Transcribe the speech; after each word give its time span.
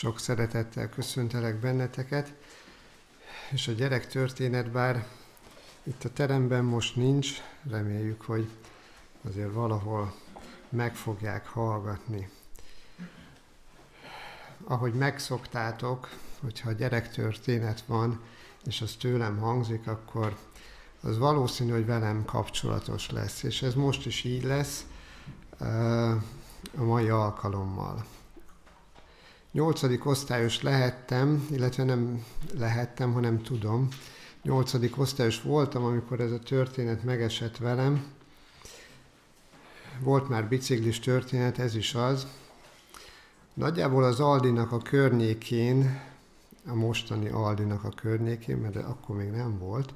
Sok 0.00 0.18
szeretettel 0.18 0.88
köszöntelek 0.88 1.56
benneteket, 1.56 2.34
és 3.50 3.68
a 3.68 3.72
gyerek 3.72 4.06
történet, 4.06 4.70
bár 4.70 5.06
itt 5.82 6.04
a 6.04 6.12
teremben 6.12 6.64
most 6.64 6.96
nincs, 6.96 7.28
reméljük, 7.70 8.22
hogy 8.22 8.48
azért 9.22 9.52
valahol 9.52 10.14
meg 10.68 10.96
fogják 10.96 11.46
hallgatni. 11.46 12.30
Ahogy 14.64 14.94
megszoktátok, 14.94 16.08
hogyha 16.42 16.68
a 16.68 16.72
gyerek 16.72 17.10
történet 17.10 17.82
van, 17.86 18.20
és 18.64 18.80
az 18.80 18.96
tőlem 18.98 19.38
hangzik, 19.38 19.86
akkor 19.86 20.36
az 21.00 21.18
valószínű, 21.18 21.70
hogy 21.70 21.86
velem 21.86 22.24
kapcsolatos 22.24 23.10
lesz, 23.10 23.42
és 23.42 23.62
ez 23.62 23.74
most 23.74 24.06
is 24.06 24.24
így 24.24 24.44
lesz 24.44 24.86
a 26.76 26.82
mai 26.82 27.08
alkalommal. 27.08 28.04
Nyolcadik 29.52 30.06
osztályos 30.06 30.62
lehettem, 30.62 31.46
illetve 31.50 31.84
nem 31.84 32.24
lehettem, 32.58 33.12
hanem 33.12 33.42
tudom. 33.42 33.88
Nyolcadik 34.42 34.98
osztályos 34.98 35.42
voltam, 35.42 35.84
amikor 35.84 36.20
ez 36.20 36.30
a 36.30 36.38
történet 36.38 37.04
megesett 37.04 37.56
velem. 37.56 38.04
Volt 40.00 40.28
már 40.28 40.48
biciklis 40.48 40.98
történet, 40.98 41.58
ez 41.58 41.74
is 41.74 41.94
az. 41.94 42.26
Nagyjából 43.54 44.04
az 44.04 44.20
Aldinak 44.20 44.72
a 44.72 44.78
környékén, 44.78 46.00
a 46.66 46.74
mostani 46.74 47.28
Aldinak 47.28 47.84
a 47.84 47.88
környékén, 47.88 48.56
mert 48.56 48.76
akkor 48.76 49.16
még 49.16 49.30
nem 49.30 49.58
volt, 49.58 49.92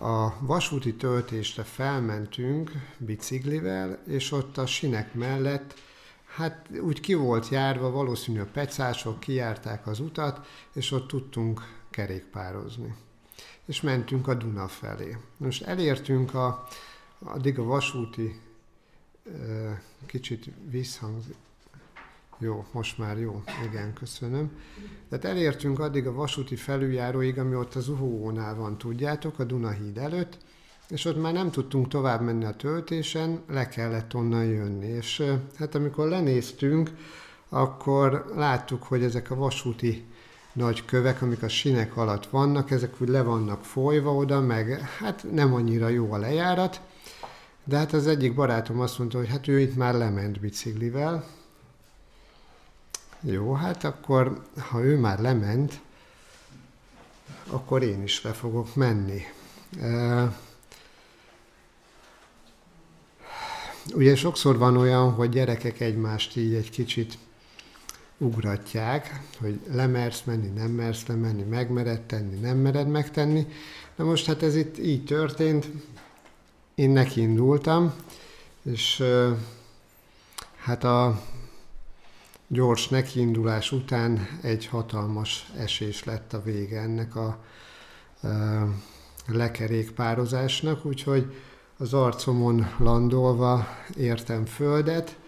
a 0.00 0.46
vasúti 0.46 0.94
töltésre 0.94 1.62
felmentünk 1.62 2.72
biciklivel, 2.98 3.98
és 4.06 4.32
ott 4.32 4.58
a 4.58 4.66
sinek 4.66 5.14
mellett 5.14 5.74
hát 6.38 6.68
úgy 6.80 7.00
ki 7.00 7.14
volt 7.14 7.48
járva, 7.48 7.90
valószínű 7.90 8.40
a 8.40 8.46
pecások 8.52 9.20
kijárták 9.20 9.86
az 9.86 10.00
utat, 10.00 10.46
és 10.72 10.90
ott 10.90 11.08
tudtunk 11.08 11.60
kerékpározni. 11.90 12.94
És 13.64 13.80
mentünk 13.80 14.28
a 14.28 14.34
Duna 14.34 14.68
felé. 14.68 15.16
Most 15.36 15.62
elértünk 15.62 16.34
a, 16.34 16.66
addig 17.18 17.58
a 17.58 17.64
vasúti, 17.64 18.40
kicsit 20.06 20.50
visszhangzik, 20.70 21.36
jó, 22.38 22.66
most 22.72 22.98
már 22.98 23.18
jó, 23.18 23.42
igen, 23.68 23.92
köszönöm. 23.92 24.60
Tehát 25.08 25.24
elértünk 25.24 25.78
addig 25.78 26.06
a 26.06 26.12
vasúti 26.12 26.56
felüljáróig, 26.56 27.38
ami 27.38 27.54
ott 27.54 27.74
az 27.74 27.88
Uhónál 27.88 28.54
van, 28.54 28.78
tudjátok, 28.78 29.38
a 29.38 29.44
Dunahíd 29.44 29.98
előtt, 29.98 30.38
és 30.88 31.04
ott 31.04 31.20
már 31.20 31.32
nem 31.32 31.50
tudtunk 31.50 31.88
tovább 31.88 32.20
menni 32.20 32.44
a 32.44 32.56
töltésen, 32.56 33.42
le 33.48 33.68
kellett 33.68 34.14
onnan 34.14 34.44
jönni. 34.44 34.86
És 34.86 35.22
hát 35.58 35.74
amikor 35.74 36.08
lenéztünk, 36.08 36.90
akkor 37.48 38.32
láttuk, 38.36 38.82
hogy 38.82 39.02
ezek 39.02 39.30
a 39.30 39.34
vasúti 39.34 40.04
nagy 40.52 40.84
kövek, 40.84 41.22
amik 41.22 41.42
a 41.42 41.48
sinek 41.48 41.96
alatt 41.96 42.26
vannak, 42.26 42.70
ezek 42.70 43.00
úgy 43.00 43.08
le 43.08 43.22
vannak 43.22 43.64
folyva 43.64 44.14
oda, 44.14 44.40
meg 44.40 44.80
hát 44.80 45.26
nem 45.32 45.54
annyira 45.54 45.88
jó 45.88 46.12
a 46.12 46.18
lejárat, 46.18 46.80
de 47.64 47.76
hát 47.76 47.92
az 47.92 48.06
egyik 48.06 48.34
barátom 48.34 48.80
azt 48.80 48.98
mondta, 48.98 49.18
hogy 49.18 49.28
hát 49.28 49.48
ő 49.48 49.60
itt 49.60 49.76
már 49.76 49.94
lement 49.94 50.40
biciklivel. 50.40 51.24
Jó, 53.20 53.52
hát 53.52 53.84
akkor, 53.84 54.42
ha 54.58 54.82
ő 54.82 54.98
már 54.98 55.20
lement, 55.20 55.80
akkor 57.50 57.82
én 57.82 58.02
is 58.02 58.22
le 58.22 58.32
fogok 58.32 58.74
menni. 58.74 59.22
Ugye 63.94 64.16
sokszor 64.16 64.58
van 64.58 64.76
olyan, 64.76 65.12
hogy 65.12 65.28
gyerekek 65.28 65.80
egymást 65.80 66.36
így 66.36 66.54
egy 66.54 66.70
kicsit 66.70 67.18
ugratják, 68.18 69.22
hogy 69.40 69.60
lemersz 69.72 70.22
menni, 70.24 70.48
nem 70.48 70.70
mersz 70.70 71.06
lemenni, 71.06 71.42
megmered 71.42 72.00
tenni, 72.00 72.38
nem 72.38 72.56
mered 72.56 72.88
megtenni. 72.88 73.46
Na 73.96 74.04
most 74.04 74.26
hát 74.26 74.42
ez 74.42 74.54
itt 74.54 74.78
így 74.78 75.04
történt, 75.04 75.68
én 76.74 76.90
neki 76.90 77.20
indultam, 77.20 77.94
és 78.62 79.02
hát 80.56 80.84
a 80.84 81.22
gyors 82.46 82.88
nekiindulás 82.88 83.72
után 83.72 84.28
egy 84.42 84.66
hatalmas 84.66 85.50
esés 85.56 86.04
lett 86.04 86.32
a 86.32 86.42
vége 86.42 86.80
ennek 86.80 87.16
a, 87.16 87.44
lekerékpározásnak, 89.26 90.84
úgyhogy 90.84 91.34
az 91.80 91.94
arcomon 91.94 92.74
landolva 92.78 93.66
értem 93.96 94.46
földet, 94.46 95.18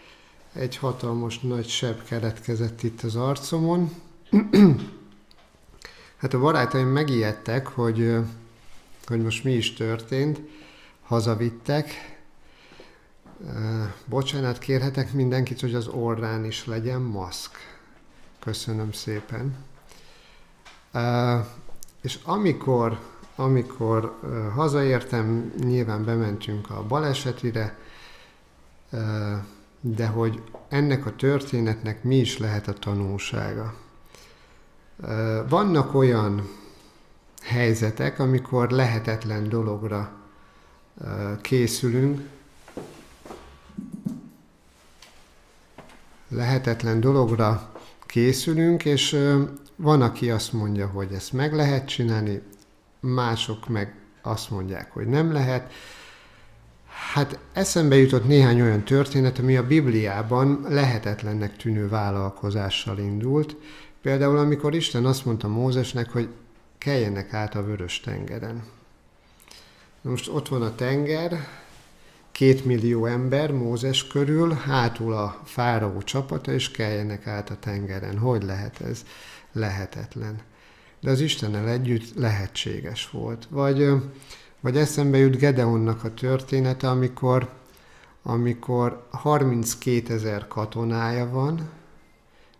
egy 0.52 0.76
hatalmas 0.76 1.38
nagy 1.38 1.68
seb 1.68 2.02
keletkezett 2.02 2.82
itt 2.82 3.02
az 3.02 3.16
arcomon. 3.16 3.90
hát 6.20 6.34
a 6.34 6.38
barátaim 6.38 6.88
megijedtek, 6.88 7.66
hogy, 7.66 8.16
hogy 9.06 9.22
most 9.22 9.44
mi 9.44 9.52
is 9.52 9.72
történt, 9.72 10.40
hazavittek. 11.02 12.18
Bocsánat, 14.04 14.58
kérhetek 14.58 15.12
mindenkit, 15.12 15.60
hogy 15.60 15.74
az 15.74 15.86
orrán 15.86 16.44
is 16.44 16.66
legyen 16.66 17.00
maszk. 17.00 17.52
Köszönöm 18.38 18.92
szépen. 18.92 19.56
És 22.00 22.18
amikor 22.24 22.98
amikor 23.40 24.18
hazaértem, 24.54 25.52
nyilván 25.58 26.04
bementünk 26.04 26.70
a 26.70 26.86
balesetire, 26.86 27.78
de 29.80 30.06
hogy 30.06 30.42
ennek 30.68 31.06
a 31.06 31.16
történetnek 31.16 32.02
mi 32.02 32.16
is 32.16 32.38
lehet 32.38 32.68
a 32.68 32.72
tanulsága. 32.72 33.74
Vannak 35.48 35.94
olyan 35.94 36.48
helyzetek, 37.42 38.18
amikor 38.18 38.70
lehetetlen 38.70 39.48
dologra 39.48 40.12
készülünk, 41.40 42.20
lehetetlen 46.28 47.00
dologra 47.00 47.72
készülünk, 48.06 48.84
és 48.84 49.16
van, 49.76 50.02
aki 50.02 50.30
azt 50.30 50.52
mondja, 50.52 50.86
hogy 50.86 51.12
ezt 51.12 51.32
meg 51.32 51.54
lehet 51.54 51.88
csinálni, 51.88 52.42
mások 53.00 53.68
meg 53.68 53.94
azt 54.22 54.50
mondják, 54.50 54.92
hogy 54.92 55.06
nem 55.06 55.32
lehet. 55.32 55.72
Hát 57.12 57.38
eszembe 57.52 57.96
jutott 57.96 58.26
néhány 58.26 58.60
olyan 58.60 58.84
történet, 58.84 59.38
ami 59.38 59.56
a 59.56 59.66
Bibliában 59.66 60.64
lehetetlennek 60.68 61.56
tűnő 61.56 61.88
vállalkozással 61.88 62.98
indult. 62.98 63.56
Például, 64.02 64.38
amikor 64.38 64.74
Isten 64.74 65.06
azt 65.06 65.24
mondta 65.24 65.48
Mózesnek, 65.48 66.10
hogy 66.10 66.28
keljenek 66.78 67.32
át 67.32 67.54
a 67.54 67.64
vörös 67.64 68.00
tengeren. 68.00 68.62
most 70.00 70.28
ott 70.28 70.48
van 70.48 70.62
a 70.62 70.74
tenger, 70.74 71.48
két 72.32 72.64
millió 72.64 73.06
ember 73.06 73.52
Mózes 73.52 74.06
körül, 74.06 74.52
hátul 74.52 75.12
a 75.12 75.40
fáraó 75.44 76.02
csapata, 76.02 76.52
és 76.52 76.70
keljenek 76.70 77.26
át 77.26 77.50
a 77.50 77.58
tengeren. 77.58 78.18
Hogy 78.18 78.42
lehet 78.42 78.80
ez? 78.80 79.04
Lehetetlen 79.52 80.40
de 81.00 81.10
az 81.10 81.20
Istennel 81.20 81.68
együtt 81.68 82.14
lehetséges 82.14 83.10
volt. 83.10 83.46
Vagy, 83.50 83.88
vagy 84.60 84.76
eszembe 84.76 85.18
jut 85.18 85.36
Gedeonnak 85.36 86.04
a 86.04 86.14
története, 86.14 86.88
amikor, 86.90 87.52
amikor 88.22 89.06
32 89.10 90.14
ezer 90.14 90.48
katonája 90.48 91.28
van, 91.28 91.70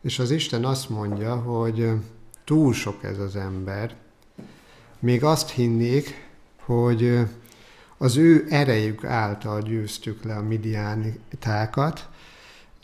és 0.03 0.19
az 0.19 0.31
Isten 0.31 0.65
azt 0.65 0.89
mondja, 0.89 1.37
hogy 1.37 1.91
túl 2.45 2.73
sok 2.73 3.05
ez 3.05 3.19
az 3.19 3.37
ember. 3.37 3.97
Még 4.99 5.25
azt 5.25 5.51
hinnék, 5.51 6.28
hogy 6.65 7.19
az 7.99 8.17
ő 8.17 8.47
erejük 8.49 9.05
által 9.05 9.61
győztük 9.62 10.25
le 10.25 10.37
a 10.37 10.43
midiánitákat, 10.43 12.09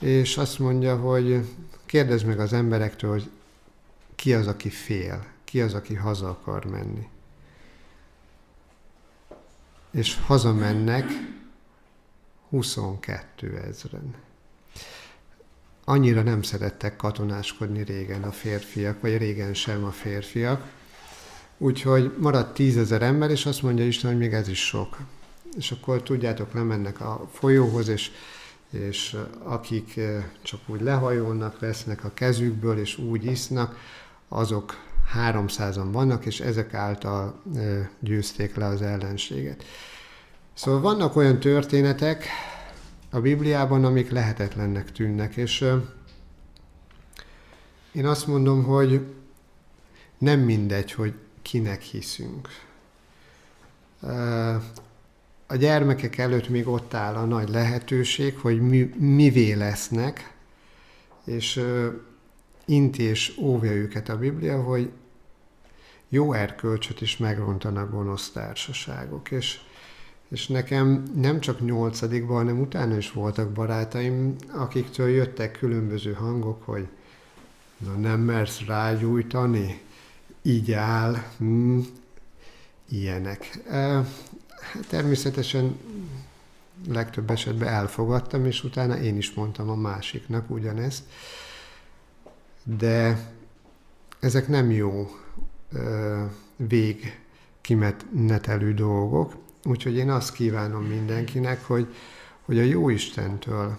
és 0.00 0.37
azt 0.37 0.59
mondja, 0.59 0.97
hogy 0.97 1.41
kérdezd 1.87 2.26
meg 2.26 2.41
az 2.41 2.52
emberektől, 2.52 3.11
hogy 3.11 3.31
ki 4.14 4.35
az, 4.35 4.47
aki 4.47 4.69
fél 4.69 5.35
ki 5.46 5.60
az, 5.60 5.75
aki 5.75 5.94
haza 5.94 6.28
akar 6.28 6.64
menni. 6.64 7.08
És 9.90 10.19
hazamennek 10.26 11.04
22 12.48 13.56
ezeren. 13.56 14.14
Annyira 15.84 16.22
nem 16.22 16.43
szerettek 16.43 16.96
katonáskodni 16.96 17.82
régen 17.82 18.22
a 18.22 18.32
férfiak, 18.32 19.00
vagy 19.00 19.16
régen 19.16 19.54
sem 19.54 19.84
a 19.84 19.90
férfiak. 19.90 20.70
Úgyhogy 21.58 22.14
maradt 22.19 22.54
tízezer 22.54 23.02
ember, 23.02 23.31
és 23.31 23.46
azt 23.46 23.62
mondja 23.62 23.87
Isten, 23.87 24.10
hogy 24.10 24.19
még 24.19 24.32
ez 24.32 24.49
is 24.49 24.66
sok. 24.66 24.96
És 25.56 25.70
akkor 25.70 26.02
tudjátok, 26.02 26.52
lemennek 26.52 27.00
a 27.00 27.28
folyóhoz, 27.32 27.88
és, 27.88 28.10
és 28.70 29.16
akik 29.42 30.00
csak 30.42 30.60
úgy 30.66 30.81
lehajolnak, 30.81 31.58
vesznek 31.58 32.04
a 32.04 32.10
kezükből, 32.14 32.78
és 32.78 32.99
úgy 32.99 33.25
isznak, 33.25 33.78
azok 34.28 34.86
300-an 35.14 35.88
vannak, 35.93 36.26
és 36.26 36.41
ezek 36.41 36.75
által 36.75 37.43
győzték 38.00 38.55
le 38.55 38.67
az 38.67 38.82
ellenséget. 38.82 39.64
Szóval 40.55 40.81
vannak 40.81 41.17
olyan 41.17 41.41
történetek 41.41 42.26
a 43.11 43.20
Bibliában, 43.20 43.85
amik 43.85 44.11
lehetetlennek 44.11 44.93
tűnnek, 44.93 45.37
és 45.37 45.64
én 47.93 48.06
azt 48.06 48.26
mondom, 48.26 48.64
hogy 48.64 49.14
nem 50.19 50.41
mindegy, 50.41 50.93
hogy 50.93 51.14
kinek 51.43 51.82
hiszünk. 51.82 52.49
A 55.47 55.56
gyermekek 55.56 56.19
előtt 56.19 56.49
még 56.49 56.69
ott 56.69 56.94
áll 56.94 57.14
a 57.14 57.25
nagy 57.25 57.49
lehetőség, 57.49 58.38
hogy 58.38 58.61
mi, 58.61 58.91
mivé 58.99 59.52
lesznek, 59.52 60.35
és 61.25 61.64
inti 62.66 63.02
és 63.02 63.36
óvja 63.38 63.72
őket 63.72 64.08
a 64.08 64.18
Biblia, 64.18 64.62
hogy 64.62 64.90
jó 66.08 66.32
erkölcsöt 66.32 67.00
is 67.00 67.16
megrontanak 67.16 67.90
gonosz 67.90 68.30
társaságok. 68.30 69.30
És, 69.30 69.60
és 70.28 70.46
nekem 70.46 71.02
nem 71.14 71.40
csak 71.40 71.64
nyolcadikban, 71.64 72.36
hanem 72.36 72.60
utána 72.60 72.96
is 72.96 73.12
voltak 73.12 73.52
barátaim, 73.52 74.36
akiktől 74.52 75.08
jöttek 75.08 75.52
különböző 75.52 76.12
hangok, 76.12 76.62
hogy 76.62 76.86
na 77.78 77.92
nem 77.92 78.20
mersz 78.20 78.64
rágyújtani, 78.66 79.80
így 80.42 80.72
áll, 80.72 81.16
hmm, 81.38 81.86
ilyenek. 82.88 83.58
Természetesen 84.88 85.78
legtöbb 86.88 87.30
esetben 87.30 87.68
elfogadtam, 87.68 88.46
és 88.46 88.64
utána 88.64 88.98
én 88.98 89.16
is 89.16 89.34
mondtam 89.34 89.70
a 89.70 89.74
másiknak 89.74 90.50
ugyanezt. 90.50 91.02
De 92.68 93.18
ezek 94.20 94.48
nem 94.48 94.70
jó 94.70 95.10
vég 96.56 97.20
kimenetelő 97.60 98.74
dolgok, 98.74 99.34
úgyhogy 99.64 99.96
én 99.96 100.10
azt 100.10 100.32
kívánom 100.32 100.84
mindenkinek, 100.84 101.64
hogy, 101.64 101.94
hogy 102.42 102.58
a 102.58 102.62
jó 102.62 102.88
Istentől 102.88 103.78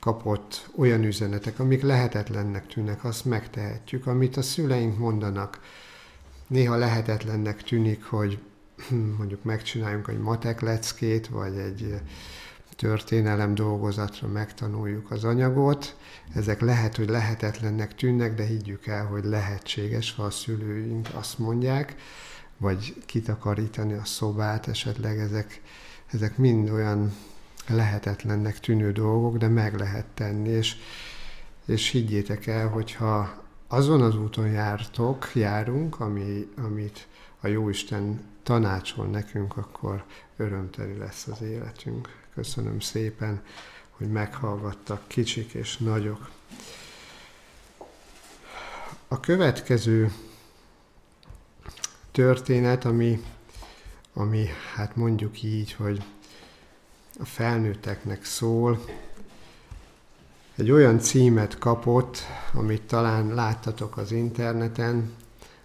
kapott 0.00 0.68
olyan 0.76 1.04
üzenetek, 1.04 1.58
amik 1.58 1.82
lehetetlennek 1.82 2.66
tűnnek, 2.66 3.04
azt 3.04 3.24
megtehetjük. 3.24 4.06
Amit 4.06 4.36
a 4.36 4.42
szüleink 4.42 4.98
mondanak, 4.98 5.60
néha 6.46 6.76
lehetetlennek 6.76 7.62
tűnik, 7.62 8.04
hogy 8.04 8.38
mondjuk 9.18 9.42
megcsináljunk 9.42 10.08
egy 10.08 10.18
matek 10.18 10.60
leckét, 10.60 11.28
vagy 11.28 11.56
egy 11.56 12.00
történelem 12.76 13.54
dolgozatra 13.54 14.28
megtanuljuk 14.28 15.10
az 15.10 15.24
anyagot. 15.24 15.96
Ezek 16.34 16.60
lehet, 16.60 16.96
hogy 16.96 17.08
lehetetlennek 17.08 17.94
tűnnek, 17.94 18.34
de 18.34 18.44
higgyük 18.44 18.86
el, 18.86 19.06
hogy 19.06 19.24
lehetséges, 19.24 20.14
ha 20.14 20.22
a 20.22 20.30
szülőink 20.30 21.08
azt 21.12 21.38
mondják, 21.38 21.94
vagy 22.56 23.02
kitakarítani 23.06 23.92
a 23.92 24.04
szobát, 24.04 24.68
esetleg 24.68 25.18
ezek, 25.18 25.60
ezek 26.12 26.36
mind 26.36 26.70
olyan 26.70 27.12
lehetetlennek 27.68 28.60
tűnő 28.60 28.92
dolgok, 28.92 29.36
de 29.36 29.48
meg 29.48 29.78
lehet 29.78 30.06
tenni, 30.14 30.48
és, 30.48 30.76
és 31.66 31.90
higgyétek 31.90 32.46
el, 32.46 32.68
hogyha 32.68 33.42
azon 33.68 34.02
az 34.02 34.16
úton 34.16 34.48
jártok, 34.48 35.30
járunk, 35.34 36.00
ami, 36.00 36.48
amit 36.56 37.06
a 37.40 37.46
Jóisten 37.46 38.20
tanácsol 38.42 39.06
nekünk, 39.06 39.56
akkor 39.56 40.04
örömteli 40.36 40.96
lesz 40.96 41.26
az 41.26 41.42
életünk. 41.42 42.23
Köszönöm 42.34 42.80
szépen, 42.80 43.42
hogy 43.90 44.08
meghallgattak 44.08 45.08
kicsik 45.08 45.52
és 45.52 45.76
nagyok. 45.76 46.30
A 49.08 49.20
következő 49.20 50.12
történet, 52.10 52.84
ami, 52.84 53.22
ami 54.12 54.46
hát 54.74 54.96
mondjuk 54.96 55.42
így, 55.42 55.72
hogy 55.72 56.02
a 57.18 57.24
felnőtteknek 57.24 58.24
szól, 58.24 58.84
egy 60.56 60.70
olyan 60.70 60.98
címet 60.98 61.58
kapott, 61.58 62.18
amit 62.52 62.82
talán 62.82 63.34
láttatok 63.34 63.96
az 63.96 64.12
interneten, 64.12 65.14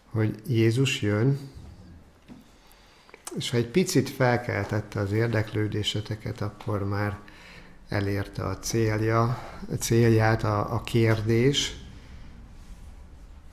hogy 0.05 0.35
Jézus 0.47 1.01
jön, 1.01 1.39
és 3.37 3.49
ha 3.49 3.57
egy 3.57 3.67
picit 3.67 4.09
felkeltette 4.09 4.99
az 4.99 5.11
érdeklődéseteket, 5.11 6.41
akkor 6.41 6.87
már 6.87 7.17
elérte 7.89 8.43
a 8.43 8.57
célja, 8.57 9.23
a 9.71 9.75
célját 9.79 10.43
a, 10.43 10.73
a 10.73 10.81
kérdés. 10.81 11.77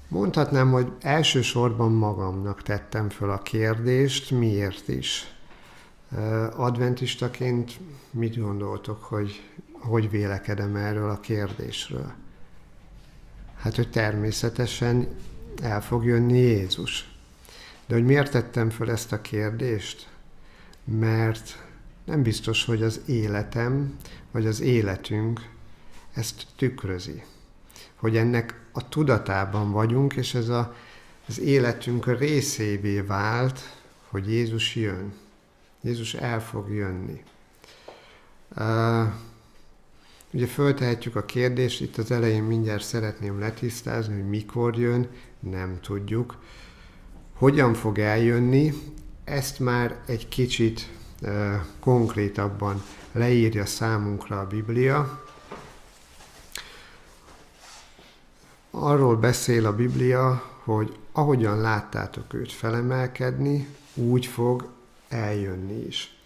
Mondhatnám, 0.08 0.70
hogy 0.70 0.92
elsősorban 1.00 1.92
magamnak 1.92 2.62
tettem 2.62 3.08
föl 3.08 3.30
a 3.30 3.42
kérdést, 3.42 4.30
miért 4.30 4.88
is. 4.88 5.34
Adventistaként 6.56 7.78
mit 8.10 8.40
gondoltok, 8.40 9.02
hogy 9.02 9.42
hogy 9.86 10.10
vélekedem 10.10 10.76
erről 10.76 11.10
a 11.10 11.20
kérdésről? 11.20 12.12
Hát, 13.56 13.76
hogy 13.76 13.90
természetesen 13.90 15.08
el 15.62 15.82
fog 15.82 16.04
jönni 16.04 16.38
Jézus. 16.38 17.15
De 17.86 17.94
hogy 17.94 18.04
miért 18.04 18.30
tettem 18.30 18.70
föl 18.70 18.90
ezt 18.90 19.12
a 19.12 19.20
kérdést? 19.20 20.08
Mert 20.84 21.64
nem 22.04 22.22
biztos, 22.22 22.64
hogy 22.64 22.82
az 22.82 23.00
életem, 23.06 23.96
vagy 24.30 24.46
az 24.46 24.60
életünk 24.60 25.48
ezt 26.14 26.46
tükrözi. 26.56 27.22
Hogy 27.94 28.16
ennek 28.16 28.60
a 28.72 28.88
tudatában 28.88 29.70
vagyunk, 29.70 30.14
és 30.14 30.34
ez 30.34 30.48
a, 30.48 30.74
az 31.28 31.40
életünk 31.40 32.18
részévé 32.18 33.00
vált, 33.00 33.60
hogy 34.08 34.30
Jézus 34.30 34.74
jön. 34.74 35.12
Jézus 35.80 36.14
el 36.14 36.42
fog 36.42 36.70
jönni. 36.70 37.22
Uh, 38.56 39.12
ugye 40.30 40.46
föltehetjük 40.46 41.16
a 41.16 41.24
kérdést, 41.24 41.80
itt 41.80 41.96
az 41.96 42.10
elején 42.10 42.42
mindjárt 42.42 42.84
szeretném 42.84 43.38
letisztázni, 43.38 44.14
hogy 44.14 44.28
mikor 44.28 44.78
jön, 44.78 45.08
nem 45.40 45.78
tudjuk 45.80 46.38
hogyan 47.38 47.74
fog 47.74 47.98
eljönni, 47.98 48.72
ezt 49.24 49.58
már 49.58 49.96
egy 50.06 50.28
kicsit 50.28 50.90
konkrétabban 51.80 52.82
leírja 53.12 53.66
számunkra 53.66 54.40
a 54.40 54.46
Biblia. 54.46 55.24
Arról 58.70 59.16
beszél 59.16 59.66
a 59.66 59.74
Biblia, 59.74 60.42
hogy 60.64 60.96
ahogyan 61.12 61.60
láttátok 61.60 62.34
őt 62.34 62.52
felemelkedni, 62.52 63.68
úgy 63.94 64.26
fog 64.26 64.68
eljönni 65.08 65.86
is. 65.86 66.18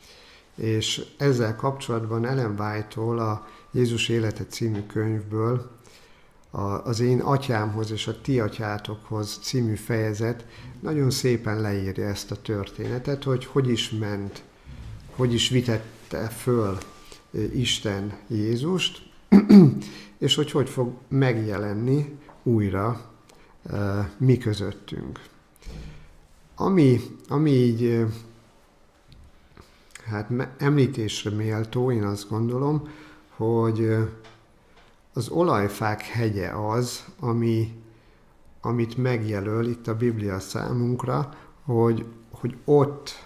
És 0.55 1.07
ezzel 1.19 1.57
kapcsolatban 1.57 2.27
Ellen 2.27 2.61
White-tól 2.61 3.19
a 3.19 3.47
Jézus 3.71 4.09
élete 4.09 4.45
című 4.47 4.83
könyvből 4.87 5.80
az 6.85 7.01
én 7.01 7.21
atyámhoz 7.21 7.91
és 7.91 8.07
a 8.07 8.21
ti 8.21 8.41
atyátokhoz 8.41 9.39
című 9.43 9.75
fejezet 9.75 10.47
nagyon 10.81 11.11
szépen 11.11 11.61
leírja 11.61 12.07
ezt 12.07 12.31
a 12.31 12.43
történetet, 12.43 13.25
hogy 13.25 13.45
hogy 13.45 13.69
is 13.69 13.91
ment, 13.91 14.43
hogy 15.17 15.35
is 15.35 15.49
vitette 15.49 16.29
föl 16.29 16.79
Isten 17.55 18.19
Jézust, 18.27 19.11
és 20.19 20.35
hogy 20.35 20.51
hogy 20.51 20.69
fog 20.69 20.93
megjelenni 21.09 22.19
újra 22.43 23.11
mi 24.19 24.39
közöttünk. 24.39 25.21
Ami, 26.55 27.01
ami 27.29 27.51
így 27.51 28.07
hát 30.07 30.31
említésre 30.59 31.31
méltó, 31.31 31.93
én 31.93 32.05
azt 32.05 32.29
gondolom, 32.29 32.89
hogy 33.37 33.97
az 35.13 35.29
olajfák 35.29 36.03
hegye 36.03 36.49
az, 36.49 37.05
ami, 37.21 37.83
amit 38.61 38.97
megjelöl 38.97 39.67
itt 39.67 39.87
a 39.89 39.97
Biblia 39.97 40.39
számunkra, 40.39 41.35
hogy, 41.65 42.05
hogy 42.31 42.57
ott 42.65 43.25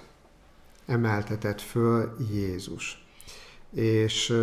emeltetett 0.87 1.61
föl 1.61 2.17
Jézus. 2.33 3.07
És 3.71 4.37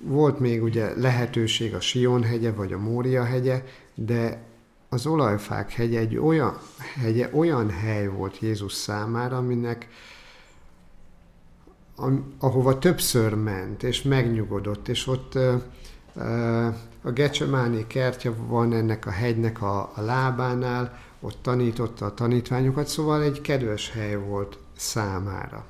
volt 0.00 0.38
még 0.38 0.62
ugye 0.62 1.00
lehetőség 1.00 1.74
a 1.74 1.80
Sion 1.80 2.22
hegye, 2.22 2.52
vagy 2.52 2.72
a 2.72 2.78
Mória 2.78 3.24
hegye, 3.24 3.64
de 3.94 4.42
az 4.88 5.06
olajfák 5.06 5.72
hegye 5.72 5.98
egy 5.98 6.16
olyan, 6.16 6.58
hegye, 6.94 7.30
olyan 7.32 7.70
hely 7.70 8.08
volt 8.08 8.38
Jézus 8.38 8.72
számára, 8.72 9.36
aminek 9.36 9.88
ahova 12.38 12.78
többször 12.78 13.34
ment, 13.34 13.82
és 13.82 14.02
megnyugodott, 14.02 14.88
és 14.88 15.06
ott 15.06 15.38
a 17.02 17.10
Gecsemáni 17.10 17.86
kertje 17.86 18.30
van 18.30 18.72
ennek 18.72 19.06
a 19.06 19.10
hegynek 19.10 19.62
a, 19.62 19.92
a 19.94 20.00
lábánál, 20.00 20.98
ott 21.20 21.38
tanította 21.42 22.06
a 22.06 22.14
tanítványokat, 22.14 22.86
szóval 22.86 23.22
egy 23.22 23.40
kedves 23.40 23.90
hely 23.90 24.16
volt 24.16 24.58
számára. 24.76 25.64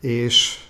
És 0.00 0.66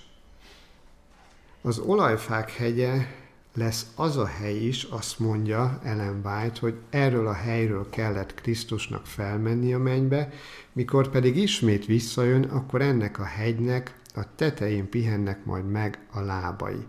az 1.62 1.78
olajfák 1.78 2.52
hegye 2.52 3.06
lesz 3.54 3.86
az 3.94 4.16
a 4.16 4.26
hely 4.26 4.56
is, 4.56 4.82
azt 4.82 5.18
mondja 5.18 5.80
Ellen 5.82 6.20
White, 6.24 6.60
hogy 6.60 6.74
erről 6.90 7.26
a 7.26 7.32
helyről 7.32 7.88
kellett 7.90 8.34
Krisztusnak 8.34 9.06
felmenni 9.06 9.74
a 9.74 9.78
mennybe, 9.78 10.32
mikor 10.72 11.08
pedig 11.08 11.36
ismét 11.36 11.86
visszajön, 11.86 12.42
akkor 12.42 12.82
ennek 12.82 13.18
a 13.18 13.24
hegynek 13.24 13.94
a 14.14 14.34
tetején 14.36 14.88
pihennek 14.88 15.44
majd 15.44 15.70
meg 15.70 15.98
a 16.12 16.20
lábai 16.20 16.86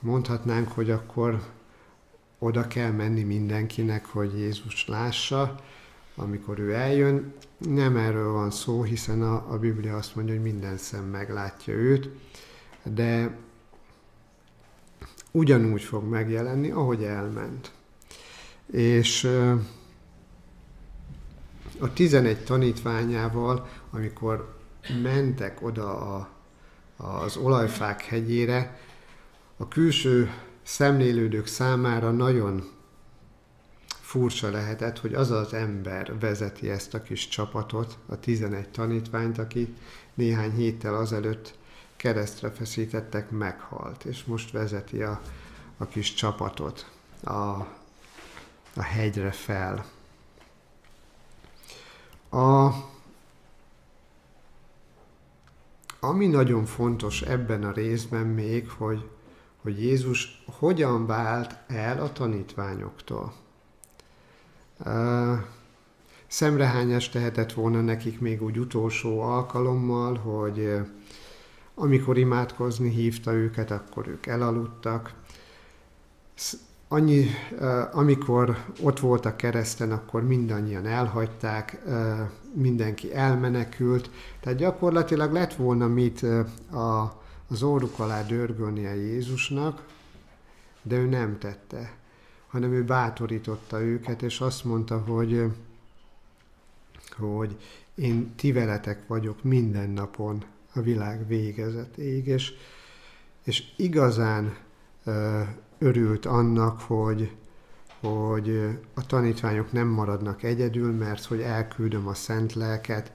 mondhatnánk, 0.00 0.68
hogy 0.68 0.90
akkor 0.90 1.42
oda 2.38 2.66
kell 2.66 2.90
menni 2.90 3.22
mindenkinek, 3.22 4.06
hogy 4.06 4.38
Jézus 4.38 4.86
lássa, 4.86 5.60
amikor 6.16 6.58
ő 6.58 6.74
eljön. 6.74 7.34
Nem 7.58 7.96
erről 7.96 8.32
van 8.32 8.50
szó, 8.50 8.82
hiszen 8.82 9.22
a, 9.22 9.52
a 9.52 9.58
Biblia 9.58 9.96
azt 9.96 10.16
mondja, 10.16 10.34
hogy 10.34 10.42
minden 10.42 10.76
szem 10.76 11.04
meglátja 11.04 11.74
őt, 11.74 12.08
de 12.82 13.36
ugyanúgy 15.30 15.82
fog 15.82 16.04
megjelenni, 16.04 16.70
ahogy 16.70 17.02
elment. 17.02 17.72
És 18.66 19.24
a 21.78 21.92
11 21.92 22.44
tanítványával, 22.44 23.68
amikor 23.90 24.58
mentek 25.02 25.62
oda 25.62 26.16
a, 26.16 26.39
az 27.02 27.36
olajfák 27.36 28.04
hegyére, 28.04 28.78
a 29.56 29.68
külső 29.68 30.30
szemlélődők 30.62 31.46
számára 31.46 32.10
nagyon 32.10 32.68
furcsa 34.00 34.50
lehetett, 34.50 34.98
hogy 34.98 35.14
az 35.14 35.30
az 35.30 35.52
ember 35.52 36.18
vezeti 36.18 36.70
ezt 36.70 36.94
a 36.94 37.02
kis 37.02 37.28
csapatot, 37.28 37.98
a 38.06 38.20
11 38.20 38.68
tanítványt, 38.68 39.38
aki 39.38 39.74
néhány 40.14 40.52
héttel 40.52 40.94
azelőtt 40.94 41.54
keresztre 41.96 42.50
feszítettek, 42.50 43.30
meghalt, 43.30 44.04
és 44.04 44.24
most 44.24 44.50
vezeti 44.50 45.02
a, 45.02 45.20
a 45.76 45.86
kis 45.86 46.14
csapatot 46.14 46.90
a, 47.24 47.30
a 48.74 48.82
hegyre 48.82 49.30
fel. 49.30 49.84
A, 52.30 52.70
ami 56.00 56.26
nagyon 56.26 56.64
fontos 56.64 57.22
ebben 57.22 57.64
a 57.64 57.72
részben 57.72 58.26
még, 58.26 58.70
hogy, 58.70 59.08
hogy 59.62 59.82
Jézus 59.82 60.42
hogyan 60.58 61.06
vált 61.06 61.56
el 61.66 62.00
a 62.02 62.12
tanítványoktól. 62.12 63.32
Szemrehányás 66.26 67.08
tehetett 67.08 67.52
volna 67.52 67.80
nekik 67.80 68.20
még 68.20 68.42
úgy 68.42 68.58
utolsó 68.58 69.20
alkalommal, 69.20 70.16
hogy 70.16 70.80
amikor 71.74 72.18
imádkozni 72.18 72.90
hívta 72.90 73.32
őket, 73.32 73.70
akkor 73.70 74.08
ők 74.08 74.26
elaludtak. 74.26 75.14
Annyi, 76.88 77.26
amikor 77.92 78.64
ott 78.80 79.00
voltak 79.00 79.36
kereszten, 79.36 79.92
akkor 79.92 80.22
mindannyian 80.22 80.86
elhagyták, 80.86 81.82
mindenki 82.52 83.14
elmenekült, 83.14 84.10
tehát 84.40 84.58
gyakorlatilag 84.58 85.32
lett 85.32 85.54
volna 85.54 85.86
mit 85.86 86.22
a, 86.72 87.20
az 87.48 87.62
óruk 87.62 87.98
alá 87.98 88.22
dörgölnie 88.22 88.94
Jézusnak, 88.94 89.86
de 90.82 90.96
ő 90.96 91.06
nem 91.06 91.38
tette, 91.38 91.92
hanem 92.48 92.72
ő 92.72 92.84
bátorította 92.84 93.80
őket, 93.80 94.22
és 94.22 94.40
azt 94.40 94.64
mondta, 94.64 94.98
hogy, 94.98 95.52
hogy 97.18 97.56
én 97.94 98.34
ti 98.34 98.52
veletek 98.52 99.06
vagyok 99.06 99.42
minden 99.42 99.90
napon 99.90 100.44
a 100.72 100.80
világ 100.80 101.26
végezetéig, 101.26 102.26
és, 102.26 102.52
és 103.44 103.72
igazán 103.76 104.56
ö, 105.04 105.42
örült 105.78 106.26
annak, 106.26 106.80
hogy, 106.80 107.32
hogy 108.00 108.78
a 108.94 109.06
tanítványok 109.06 109.72
nem 109.72 109.86
maradnak 109.86 110.42
egyedül, 110.42 110.92
mert 110.92 111.24
hogy 111.24 111.40
elküldöm 111.40 112.08
a 112.08 112.14
szent 112.14 112.54
lelket 112.54 113.12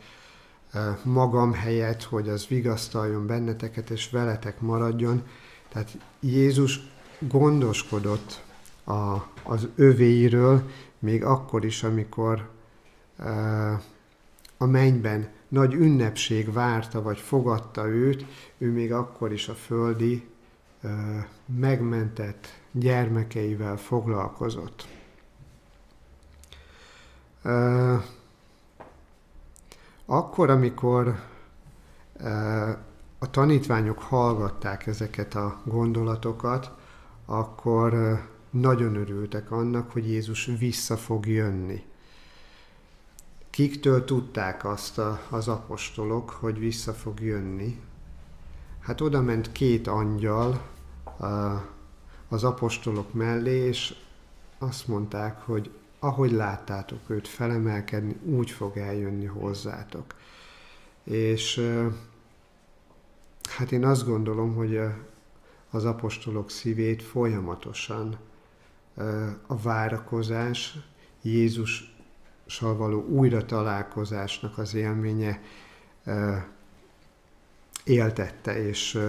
magam 1.03 1.53
helyett, 1.53 2.03
hogy 2.03 2.29
az 2.29 2.47
vigasztaljon 2.47 3.27
benneteket, 3.27 3.89
és 3.89 4.09
veletek 4.09 4.61
maradjon. 4.61 5.23
Tehát 5.69 5.97
Jézus 6.19 6.79
gondoskodott 7.19 8.43
a, 8.83 9.15
az 9.43 9.67
övéiről, 9.75 10.69
még 10.99 11.23
akkor 11.23 11.65
is, 11.65 11.83
amikor 11.83 12.49
a 14.57 14.65
mennyben 14.65 15.29
nagy 15.47 15.73
ünnepség 15.73 16.53
várta, 16.53 17.01
vagy 17.01 17.19
fogadta 17.19 17.87
őt, 17.87 18.25
ő 18.57 18.71
még 18.71 18.93
akkor 18.93 19.33
is 19.33 19.47
a 19.47 19.53
földi 19.53 20.27
megmentett 21.45 22.47
gyermekeivel 22.79 23.77
foglalkozott. 23.77 24.87
Akkor, 30.05 30.49
amikor 30.49 31.19
a 33.19 33.29
tanítványok 33.29 33.99
hallgatták 33.99 34.87
ezeket 34.87 35.35
a 35.35 35.61
gondolatokat, 35.63 36.71
akkor 37.25 38.21
nagyon 38.49 38.95
örültek 38.95 39.51
annak, 39.51 39.91
hogy 39.91 40.07
Jézus 40.09 40.45
vissza 40.45 40.97
fog 40.97 41.27
jönni. 41.27 41.83
Kiktől 43.49 44.05
tudták 44.05 44.65
azt 44.65 44.97
a, 44.97 45.21
az 45.29 45.47
apostolok, 45.47 46.29
hogy 46.29 46.59
vissza 46.59 46.93
fog 46.93 47.19
jönni? 47.19 47.81
Hát 48.79 49.01
oda 49.01 49.21
ment 49.21 49.51
két 49.51 49.87
angyal 49.87 50.61
az 52.29 52.43
apostolok 52.43 53.13
mellé, 53.13 53.67
és 53.67 53.95
azt 54.57 54.87
mondták, 54.87 55.41
hogy 55.41 55.71
ahogy 55.99 56.31
láttátok 56.31 57.09
őt 57.09 57.27
felemelkedni, 57.27 58.15
úgy 58.23 58.51
fog 58.51 58.77
eljönni 58.77 59.25
hozzátok. 59.25 60.15
És 61.03 61.71
hát 63.43 63.71
én 63.71 63.85
azt 63.85 64.05
gondolom, 64.05 64.55
hogy 64.55 64.79
az 65.69 65.85
apostolok 65.85 66.49
szívét 66.51 67.03
folyamatosan 67.03 68.17
a 69.47 69.57
várakozás, 69.57 70.77
Jézussal 71.21 72.75
való 72.77 73.05
újra 73.05 73.45
találkozásnak 73.45 74.57
az 74.57 74.73
élménye 74.73 75.41
éltette, 77.83 78.67
és 78.67 78.99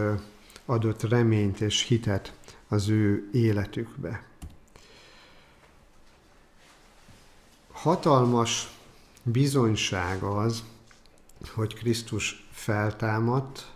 adott 0.64 1.02
reményt 1.02 1.60
és 1.60 1.82
hitet 1.82 2.38
az 2.68 2.88
ő 2.88 3.28
életükbe. 3.32 4.24
Hatalmas 7.72 8.70
bizonyság 9.22 10.22
az, 10.22 10.64
hogy 11.54 11.74
Krisztus 11.74 12.48
feltámadt, 12.50 13.72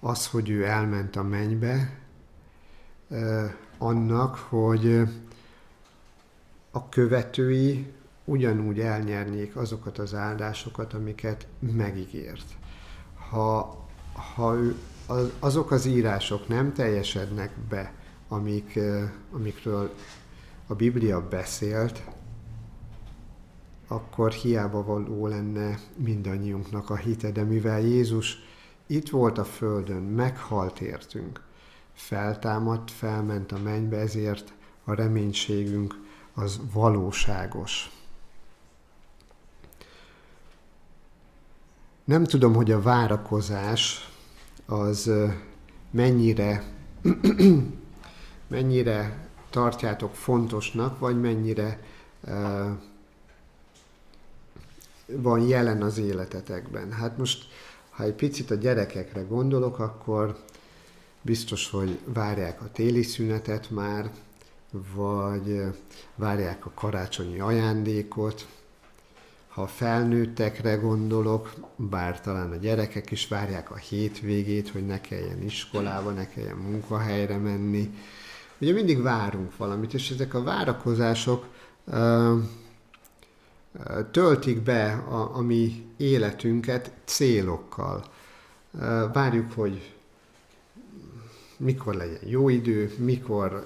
az, 0.00 0.26
hogy 0.26 0.50
ő 0.50 0.64
elment 0.64 1.16
a 1.16 1.22
mennybe, 1.22 2.00
annak, 3.78 4.36
hogy 4.36 5.02
a 6.70 6.88
követői 6.88 7.92
ugyanúgy 8.24 8.80
elnyernék 8.80 9.56
azokat 9.56 9.98
az 9.98 10.14
áldásokat, 10.14 10.92
amiket 10.94 11.46
megígért. 11.58 12.56
Ha, 13.30 13.78
ha 14.34 14.54
ő, 14.54 14.76
azok 15.38 15.70
az 15.70 15.86
írások 15.86 16.48
nem 16.48 16.72
teljesednek 16.72 17.50
be, 17.68 17.92
amik, 18.28 18.78
amikről 19.32 19.94
a 20.66 20.74
Biblia 20.74 21.28
beszélt, 21.28 22.02
akkor 23.86 24.32
hiába 24.32 24.84
való 24.84 25.26
lenne 25.26 25.78
mindannyiunknak 25.96 26.90
a 26.90 26.96
hite, 26.96 27.30
de 27.30 27.42
mivel 27.42 27.80
Jézus 27.80 28.38
itt 28.86 29.08
volt 29.08 29.38
a 29.38 29.44
földön, 29.44 30.02
meghalt 30.02 30.80
értünk, 30.80 31.42
feltámadt, 31.92 32.90
felment 32.90 33.52
a 33.52 33.58
mennybe, 33.58 33.96
ezért 33.96 34.52
a 34.84 34.94
reménységünk 34.94 36.00
az 36.34 36.60
valóságos. 36.72 37.90
Nem 42.04 42.24
tudom, 42.24 42.54
hogy 42.54 42.70
a 42.70 42.82
várakozás 42.82 44.11
az 44.66 45.10
mennyire, 45.90 46.64
mennyire 48.48 49.28
tartjátok 49.50 50.14
fontosnak, 50.14 50.98
vagy 50.98 51.20
mennyire 51.20 51.80
van 55.06 55.40
jelen 55.40 55.82
az 55.82 55.98
életetekben. 55.98 56.92
Hát 56.92 57.18
most, 57.18 57.44
ha 57.90 58.04
egy 58.04 58.14
picit 58.14 58.50
a 58.50 58.54
gyerekekre 58.54 59.20
gondolok, 59.20 59.78
akkor 59.78 60.36
biztos, 61.22 61.70
hogy 61.70 61.98
várják 62.04 62.62
a 62.62 62.70
téli 62.72 63.02
szünetet 63.02 63.70
már, 63.70 64.10
vagy 64.94 65.62
várják 66.14 66.66
a 66.66 66.70
karácsonyi 66.74 67.40
ajándékot. 67.40 68.46
Ha 69.54 69.66
felnőttekre 69.66 70.74
gondolok, 70.74 71.54
bár 71.76 72.20
talán 72.20 72.52
a 72.52 72.56
gyerekek 72.56 73.10
is 73.10 73.28
várják 73.28 73.70
a 73.70 73.76
hétvégét, 73.76 74.70
hogy 74.70 74.86
ne 74.86 75.00
kelljen 75.00 75.42
iskolába, 75.42 76.10
ne 76.10 76.28
kelljen 76.28 76.56
munkahelyre 76.56 77.36
menni. 77.36 77.94
Ugye 78.58 78.72
mindig 78.72 79.02
várunk 79.02 79.56
valamit, 79.56 79.94
és 79.94 80.10
ezek 80.10 80.34
a 80.34 80.42
várakozások 80.42 81.46
töltik 84.10 84.60
be 84.60 84.92
a, 84.92 85.36
a 85.36 85.40
mi 85.40 85.86
életünket 85.96 86.92
célokkal. 87.04 88.04
Várjuk, 89.12 89.52
hogy 89.52 89.94
mikor 91.56 91.94
legyen 91.94 92.28
jó 92.28 92.48
idő, 92.48 92.94
mikor 92.98 93.62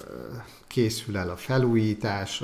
készül 0.67 1.17
el 1.17 1.31
a 1.31 1.37
felújítás 1.37 2.43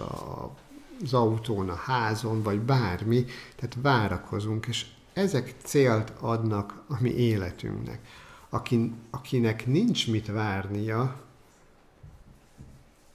az 1.03 1.15
autón, 1.15 1.69
a 1.69 1.75
házon, 1.75 2.43
vagy 2.43 2.61
bármi, 2.61 3.25
tehát 3.57 3.77
várakozunk, 3.83 4.67
és 4.67 4.87
ezek 5.13 5.55
célt 5.65 6.13
adnak 6.21 6.83
a 6.89 6.97
mi 7.01 7.11
életünknek. 7.11 8.07
Akin, 8.49 8.95
akinek 9.11 9.67
nincs 9.67 10.09
mit 10.09 10.27
várnia, 10.27 11.21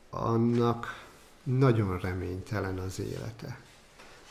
annak 0.09 1.05
nagyon 1.43 1.99
reménytelen 1.99 2.77
az 2.77 2.99
élete. 2.99 3.59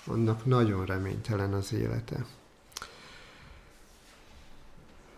Annak 0.05 0.45
nagyon 0.45 0.87
reménytelen 0.87 1.53
az 1.53 1.73
élete. 1.73 2.27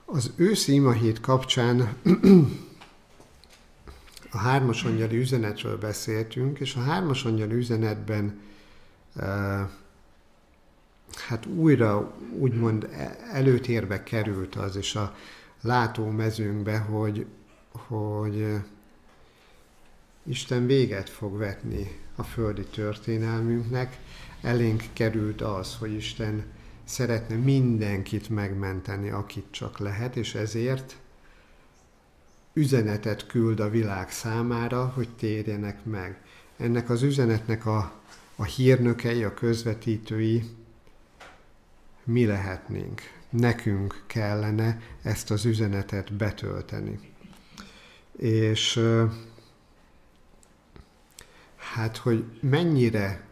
Az 0.05 0.33
őszi 0.37 0.73
imahét 0.73 1.21
kapcsán 1.21 1.97
a 4.31 4.39
hármas 4.39 4.85
angyali 4.85 5.17
üzenetről 5.17 5.79
beszéltünk, 5.79 6.59
és 6.59 6.75
a 6.75 6.81
hármas 6.81 7.25
angyali 7.25 7.55
üzenetben 7.55 8.41
hát 11.29 11.47
újra 11.47 12.15
úgymond 12.39 12.89
előtérbe 13.33 14.03
került 14.03 14.55
az, 14.55 14.77
és 14.77 14.95
a 14.95 15.17
látómezőnkbe, 15.63 16.79
hogy, 16.79 17.27
hogy 17.73 18.47
Isten 20.23 20.67
véget 20.67 21.09
fog 21.09 21.37
vetni 21.37 22.01
a 22.17 22.23
földi 22.23 22.65
történelmünknek. 22.65 23.99
Elénk 24.43 24.83
került 24.93 25.41
az, 25.41 25.77
hogy 25.77 25.95
Isten 25.95 26.45
szeretne 26.85 27.37
mindenkit 27.37 28.29
megmenteni, 28.29 29.11
akit 29.11 29.47
csak 29.51 29.79
lehet, 29.79 30.17
és 30.17 30.35
ezért 30.35 30.97
üzenetet 32.59 33.27
küld 33.27 33.61
a 33.61 33.71
világ 33.71 34.11
számára, 34.11 34.87
hogy 34.87 35.09
térjenek 35.09 35.85
meg. 35.85 36.23
Ennek 36.57 36.91
az 36.91 37.03
üzenetnek 37.03 37.67
a, 37.67 37.93
a 38.37 38.45
hírnökei, 38.45 39.25
a 39.25 39.35
közvetítői 39.35 40.45
mi 42.05 42.27
lehetnénk. 42.27 43.01
Nekünk 43.31 44.03
kellene 44.07 44.81
ezt 45.03 45.31
az 45.31 45.45
üzenetet 45.45 46.13
betölteni. 46.13 47.01
És 48.17 48.81
hát, 51.57 51.97
hogy 51.97 52.25
mennyire 52.41 53.27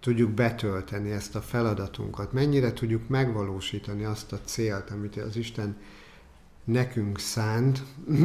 tudjuk 0.00 0.30
betölteni 0.30 1.10
ezt 1.10 1.34
a 1.34 1.40
feladatunkat, 1.40 2.32
mennyire 2.32 2.72
tudjuk 2.72 3.08
megvalósítani 3.08 4.04
azt 4.04 4.32
a 4.32 4.40
célt, 4.44 4.90
amit 4.90 5.16
az 5.16 5.36
Isten 5.36 5.76
nekünk 6.68 7.18
szánt, 7.18 7.82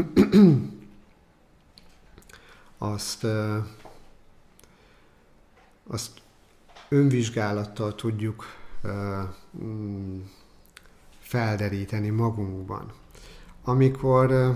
azt, 2.78 3.28
azt 5.88 6.12
önvizsgálattal 6.90 7.96
tudjuk 7.96 8.46
mm, 9.64 10.20
felderíteni 11.20 12.10
magunkban. 12.10 12.92
Amikor 13.64 14.56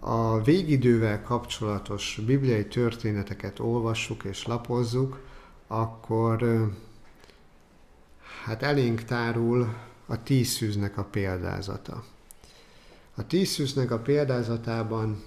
a 0.00 0.42
végidővel 0.42 1.22
kapcsolatos 1.22 2.20
bibliai 2.26 2.66
történeteket 2.66 3.58
olvassuk 3.58 4.24
és 4.24 4.46
lapozzuk, 4.46 5.20
akkor 5.66 6.70
hát 8.44 8.62
elénk 8.62 9.04
tárul 9.04 9.74
a 10.06 10.22
tíz 10.22 10.48
szűznek 10.48 10.98
a 10.98 11.04
példázata. 11.04 12.04
A 13.14 13.26
tíz 13.26 13.48
szűznek 13.48 13.90
a 13.90 13.98
példázatában 13.98 15.22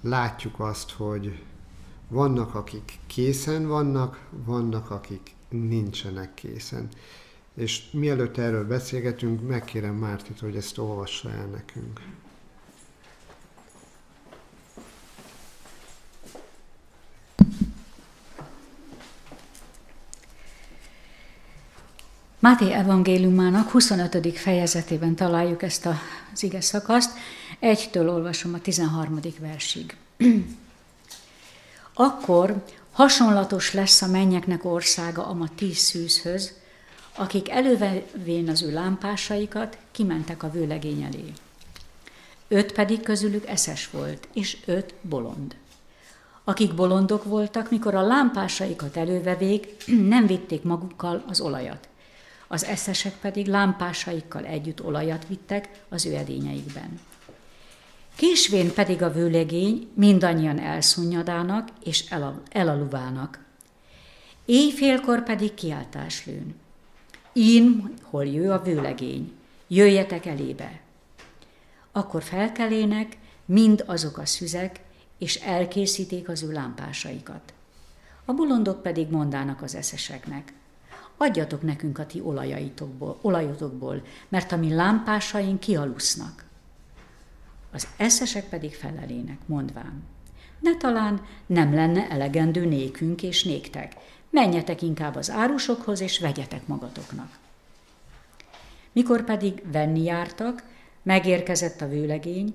látjuk 0.00 0.60
azt, 0.60 0.90
hogy 0.90 1.42
vannak, 2.08 2.54
akik 2.54 2.98
készen 3.06 3.66
vannak, 3.66 4.28
vannak, 4.30 4.90
akik 4.90 5.34
nincsenek 5.48 6.34
készen. 6.34 6.88
És 7.54 7.90
mielőtt 7.92 8.36
erről 8.36 8.66
beszélgetünk, 8.66 9.48
megkérem 9.48 9.94
Mártit, 9.94 10.40
hogy 10.40 10.56
ezt 10.56 10.78
olvassa 10.78 11.30
el 11.30 11.46
nekünk. 11.46 12.00
Máté 22.44 22.72
evangéliumának 22.72 23.70
25. 23.70 24.38
fejezetében 24.38 25.14
találjuk 25.14 25.62
ezt 25.62 25.86
az 25.86 26.42
ige 26.42 26.60
szakaszt. 26.60 27.10
Egytől 27.58 28.10
olvasom 28.10 28.54
a 28.54 28.60
13. 28.60 29.20
versig. 29.38 29.96
Akkor 31.94 32.64
hasonlatos 32.92 33.72
lesz 33.72 34.02
a 34.02 34.06
mennyeknek 34.06 34.64
országa 34.64 35.26
a 35.26 35.34
ma 35.34 35.48
tíz 35.54 35.76
szűzhöz, 35.76 36.52
akik 37.16 37.50
elővevén 37.50 38.48
az 38.48 38.62
ő 38.62 38.72
lámpásaikat, 38.72 39.78
kimentek 39.90 40.42
a 40.42 40.50
vőlegény 40.50 41.02
elé. 41.02 41.32
Öt 42.48 42.72
pedig 42.72 43.02
közülük 43.02 43.46
eszes 43.46 43.90
volt, 43.90 44.28
és 44.32 44.56
öt 44.64 44.94
bolond. 45.00 45.56
Akik 46.44 46.74
bolondok 46.74 47.24
voltak, 47.24 47.70
mikor 47.70 47.94
a 47.94 48.06
lámpásaikat 48.06 48.96
elővevék, 48.96 49.86
nem 50.14 50.26
vitték 50.26 50.62
magukkal 50.62 51.24
az 51.28 51.40
olajat 51.40 51.88
az 52.48 52.64
eszesek 52.64 53.12
pedig 53.12 53.46
lámpásaikkal 53.46 54.44
együtt 54.44 54.84
olajat 54.84 55.26
vittek 55.28 55.84
az 55.88 56.06
ő 56.06 56.14
edényeikben. 56.14 57.00
Késvén 58.14 58.72
pedig 58.72 59.02
a 59.02 59.12
vőlegény 59.12 59.88
mindannyian 59.94 60.58
elszunyadának 60.58 61.68
és 61.84 62.04
elaluvának. 62.48 63.44
Éjfélkor 64.44 65.22
pedig 65.22 65.54
kiáltás 65.54 66.26
lőn. 66.26 66.54
Én, 67.32 67.94
hol 68.02 68.26
jő 68.26 68.50
a 68.50 68.62
vőlegény, 68.62 69.32
jöjjetek 69.68 70.26
elébe. 70.26 70.80
Akkor 71.92 72.22
felkelének 72.22 73.16
mind 73.44 73.84
azok 73.86 74.18
a 74.18 74.26
szüzek, 74.26 74.80
és 75.18 75.34
elkészíték 75.34 76.28
az 76.28 76.42
ő 76.42 76.52
lámpásaikat. 76.52 77.52
A 78.24 78.32
bulondok 78.32 78.82
pedig 78.82 79.08
mondának 79.10 79.62
az 79.62 79.74
eszeseknek– 79.74 80.52
adjatok 81.16 81.62
nekünk 81.62 81.98
a 81.98 82.06
ti 82.06 82.20
olajaitokból, 82.20 83.18
olajotokból, 83.20 84.02
mert 84.28 84.52
a 84.52 84.56
mi 84.56 84.74
lámpásaink 84.74 85.60
kialusznak. 85.60 86.44
Az 87.72 87.88
eszesek 87.96 88.48
pedig 88.48 88.74
felelének, 88.74 89.38
mondván, 89.46 90.02
ne 90.60 90.76
talán 90.76 91.22
nem 91.46 91.74
lenne 91.74 92.08
elegendő 92.10 92.64
nékünk 92.64 93.22
és 93.22 93.44
néktek, 93.44 93.92
menjetek 94.30 94.82
inkább 94.82 95.16
az 95.16 95.30
árusokhoz, 95.30 96.00
és 96.00 96.18
vegyetek 96.18 96.66
magatoknak. 96.66 97.38
Mikor 98.92 99.24
pedig 99.24 99.62
venni 99.72 100.02
jártak, 100.02 100.62
megérkezett 101.02 101.80
a 101.80 101.88
vőlegény, 101.88 102.54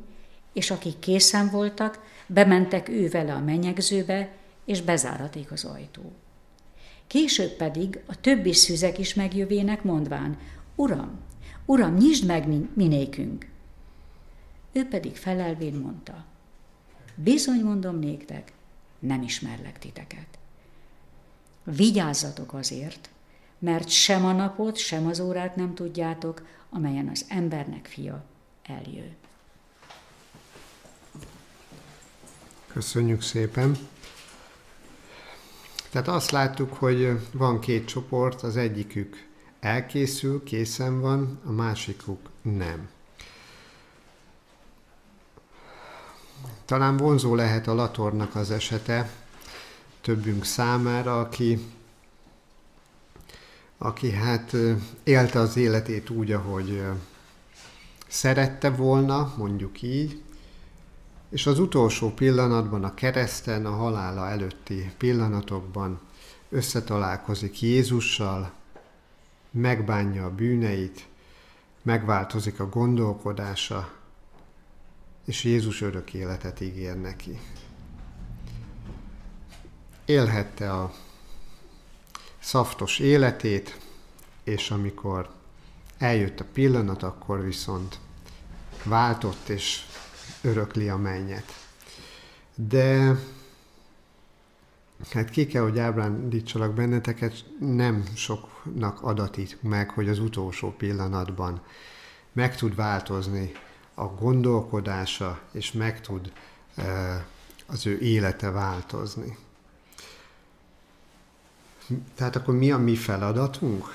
és 0.54 0.72
akik 0.72 1.00
készen 1.00 1.50
voltak, 1.50 2.04
bementek 2.28 2.90
ő 2.90 3.10
a 3.14 3.40
menyegzőbe, 3.40 4.30
és 4.66 4.82
bezáraték 4.82 5.52
az 5.52 5.66
ajtót. 5.66 6.29
Később 7.10 7.52
pedig 7.52 8.00
a 8.06 8.22
többi 8.22 8.54
szüzek 8.54 8.98
is 8.98 9.14
megjövének, 9.14 9.84
mondván, 9.84 10.38
Uram, 10.76 11.20
Uram, 11.66 11.94
nyisd 11.94 12.26
meg 12.26 12.48
minékünk. 12.74 13.48
Ő 14.72 14.88
pedig 14.88 15.16
felelvén 15.16 15.74
mondta, 15.74 16.26
bizony 17.16 17.60
mondom 17.60 18.00
néktek, 18.00 18.52
nem 19.00 19.22
ismerlek 19.22 19.80
titeket. 19.80 20.28
Vigyázzatok 21.64 22.54
azért, 22.54 23.10
mert 23.60 23.90
sem 23.90 24.26
a 24.26 24.32
napot, 24.32 24.78
sem 24.78 25.08
az 25.08 25.20
órát 25.20 25.56
nem 25.56 25.74
tudjátok, 25.74 26.48
amelyen 26.70 27.08
az 27.08 27.26
embernek 27.30 27.86
fia 27.86 28.26
eljő. 28.64 29.16
Köszönjük 32.68 33.22
szépen! 33.22 33.78
Tehát 35.90 36.08
azt 36.08 36.32
láttuk, 36.32 36.74
hogy 36.74 37.20
van 37.32 37.60
két 37.60 37.88
csoport, 37.88 38.42
az 38.42 38.58
egyikük 38.58 39.28
elkészül, 39.60 40.44
készen 40.44 41.02
van, 41.02 41.40
a 41.46 41.52
másikuk 41.52 42.20
nem. 42.42 42.90
Talán 46.66 46.98
vonzó 46.98 47.36
lehet 47.36 47.68
a 47.68 47.74
Latornak 47.74 48.36
az 48.36 48.52
esete 48.52 49.12
többünk 50.02 50.46
számára, 50.46 51.20
aki, 51.20 51.66
aki 53.78 54.12
hát 54.12 54.56
élte 55.04 55.40
az 55.40 55.58
életét 55.58 56.10
úgy, 56.10 56.32
ahogy 56.32 56.84
szerette 58.08 58.70
volna, 58.70 59.34
mondjuk 59.38 59.82
így, 59.82 60.22
és 61.30 61.46
az 61.46 61.60
utolsó 61.60 62.10
pillanatban, 62.14 62.84
a 62.84 62.94
kereszten, 62.94 63.66
a 63.66 63.76
halála 63.76 64.30
előtti 64.30 64.92
pillanatokban 64.98 66.00
összetalálkozik 66.50 67.62
Jézussal, 67.62 68.52
megbánja 69.52 70.26
a 70.26 70.36
bűneit, 70.36 71.08
megváltozik 71.82 72.60
a 72.60 72.70
gondolkodása, 72.70 73.92
és 75.26 75.44
Jézus 75.44 75.82
örök 75.82 76.14
életet 76.14 76.62
ígér 76.62 77.02
neki. 77.02 77.40
Élhette 80.06 80.74
a 80.74 80.94
szaftos 82.40 83.00
életét, 83.00 83.80
és 84.44 84.72
amikor 84.72 85.30
eljött 85.98 86.40
a 86.40 86.46
pillanat, 86.54 87.04
akkor 87.04 87.44
viszont 87.44 88.00
váltott 88.84 89.50
és 89.50 89.86
örökli 90.42 90.90
a 90.90 90.98
mennyet. 90.98 91.68
De 92.56 93.16
hát 95.12 95.30
ki 95.30 95.46
kell, 95.46 95.64
hogy 95.64 95.80
ábrándítsalak 95.80 96.74
benneteket, 96.74 97.46
nem 97.60 98.04
soknak 98.16 99.02
adatik 99.02 99.58
meg, 99.62 99.90
hogy 99.90 100.10
az 100.10 100.20
utolsó 100.20 100.72
pillanatban 100.72 101.62
meg 102.32 102.56
tud 102.56 102.76
változni 102.76 103.52
a 103.94 104.06
gondolkodása, 104.06 105.40
és 105.52 105.72
meg 105.72 106.02
tud 106.02 106.32
az 107.66 107.86
ő 107.86 108.00
élete 108.00 108.50
változni. 108.50 109.38
Tehát 112.16 112.36
akkor 112.36 112.56
mi 112.56 112.72
a 112.72 112.78
mi 112.78 112.96
feladatunk? 112.96 113.86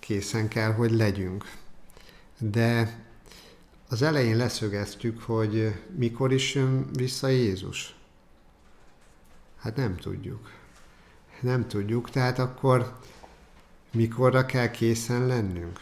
Készen 0.00 0.48
kell, 0.48 0.72
hogy 0.72 0.90
legyünk. 0.90 1.52
De 2.38 2.98
az 3.88 4.02
elején 4.02 4.36
leszögeztük, 4.36 5.22
hogy 5.22 5.74
mikor 5.96 6.32
is 6.32 6.54
jön 6.54 6.90
vissza 6.92 7.28
Jézus. 7.28 7.94
Hát 9.56 9.76
nem 9.76 9.96
tudjuk. 9.96 10.50
Nem 11.40 11.68
tudjuk, 11.68 12.10
tehát 12.10 12.38
akkor 12.38 12.98
mikorra 13.92 14.46
kell 14.46 14.70
készen 14.70 15.26
lennünk? 15.26 15.80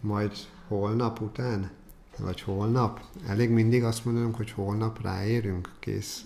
Majd 0.00 0.32
holnap 0.68 1.20
után? 1.20 1.70
Vagy 2.18 2.40
holnap? 2.40 3.00
Elég 3.26 3.50
mindig 3.50 3.84
azt 3.84 4.04
mondanunk, 4.04 4.36
hogy 4.36 4.50
holnap 4.50 5.02
ráérünk, 5.02 5.70
kész. 5.78 6.24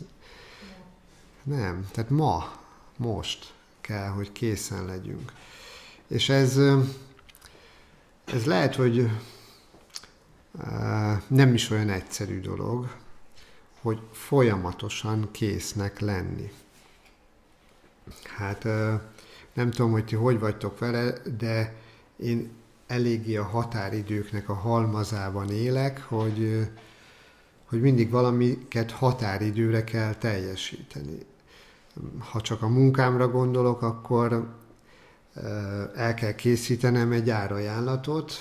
Nem, 1.43 1.89
tehát 1.93 2.11
ma, 2.11 2.53
most 2.97 3.55
kell, 3.81 4.09
hogy 4.09 4.33
készen 4.33 4.85
legyünk. 4.85 5.33
És 6.07 6.29
ez, 6.29 6.59
ez 8.25 8.45
lehet, 8.45 8.75
hogy 8.75 9.11
nem 11.27 11.55
is 11.55 11.71
olyan 11.71 11.89
egyszerű 11.89 12.41
dolog, 12.41 12.95
hogy 13.81 14.01
folyamatosan 14.13 15.29
késznek 15.31 16.01
lenni. 16.01 16.53
Hát 18.37 18.65
nem 19.53 19.71
tudom, 19.71 19.91
hogy 19.91 20.05
ti 20.05 20.15
hogy 20.15 20.39
vagytok 20.39 20.79
vele, 20.79 21.13
de 21.39 21.75
én 22.17 22.51
eléggé 22.87 23.37
a 23.37 23.45
határidőknek 23.45 24.49
a 24.49 24.55
halmazában 24.55 25.51
élek, 25.51 26.03
hogy, 26.03 26.69
hogy 27.65 27.81
mindig 27.81 28.11
valamiket 28.11 28.91
határidőre 28.91 29.85
kell 29.85 30.15
teljesíteni. 30.15 31.19
Ha 32.19 32.41
csak 32.41 32.63
a 32.63 32.69
munkámra 32.69 33.29
gondolok, 33.29 33.83
akkor 33.83 34.55
el 35.95 36.15
kell 36.15 36.35
készítenem 36.35 37.13
egy 37.13 37.31
árajánlatot, 37.31 38.33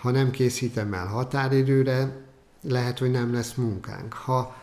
ha 0.00 0.10
nem 0.10 0.30
készítem 0.30 0.94
el 0.94 1.06
határidőre, 1.06 2.26
lehet, 2.62 2.98
hogy 2.98 3.10
nem 3.10 3.32
lesz 3.32 3.54
munkánk. 3.54 4.12
Ha 4.12 4.56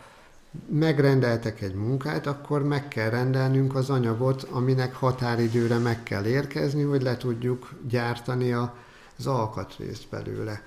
megrendeltek 0.69 1.61
egy 1.61 1.73
munkát, 1.73 2.27
akkor 2.27 2.63
meg 2.63 2.87
kell 2.87 3.09
rendelnünk 3.09 3.75
az 3.75 3.89
anyagot, 3.89 4.43
aminek 4.43 4.95
határidőre 4.95 5.77
meg 5.77 6.03
kell 6.03 6.25
érkezni, 6.25 6.83
hogy 6.83 7.01
le 7.01 7.17
tudjuk 7.17 7.69
gyártani 7.87 8.51
az 8.51 9.25
alkatrészt 9.25 10.07
belőle. 10.09 10.61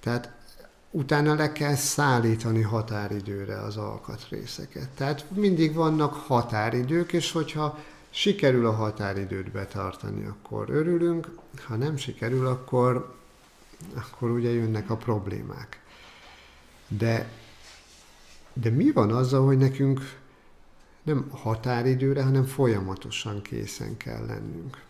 Tehát 0.00 0.30
utána 0.90 1.34
le 1.34 1.52
kell 1.52 1.74
szállítani 1.74 2.62
határidőre 2.62 3.60
az 3.60 3.76
alkatrészeket. 3.76 4.88
Tehát 4.88 5.24
mindig 5.34 5.74
vannak 5.74 6.14
határidők, 6.14 7.12
és 7.12 7.32
hogyha 7.32 7.78
sikerül 8.10 8.66
a 8.66 8.72
határidőt 8.72 9.50
betartani, 9.50 10.24
akkor 10.24 10.70
örülünk, 10.70 11.28
ha 11.66 11.76
nem 11.76 11.96
sikerül, 11.96 12.46
akkor, 12.46 13.14
akkor 13.94 14.30
ugye 14.30 14.50
jönnek 14.50 14.90
a 14.90 14.96
problémák. 14.96 15.80
De, 16.88 17.30
de 18.52 18.70
mi 18.70 18.90
van 18.90 19.10
azzal, 19.10 19.46
hogy 19.46 19.58
nekünk 19.58 20.00
nem 21.02 21.28
határidőre, 21.30 22.22
hanem 22.22 22.44
folyamatosan 22.44 23.42
készen 23.42 23.96
kell 23.96 24.26
lennünk? 24.26 24.84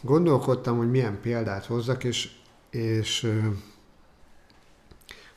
Gondolkodtam, 0.00 0.76
hogy 0.76 0.90
milyen 0.90 1.20
példát 1.20 1.64
hozzak, 1.64 2.04
és, 2.04 2.30
és 2.70 3.32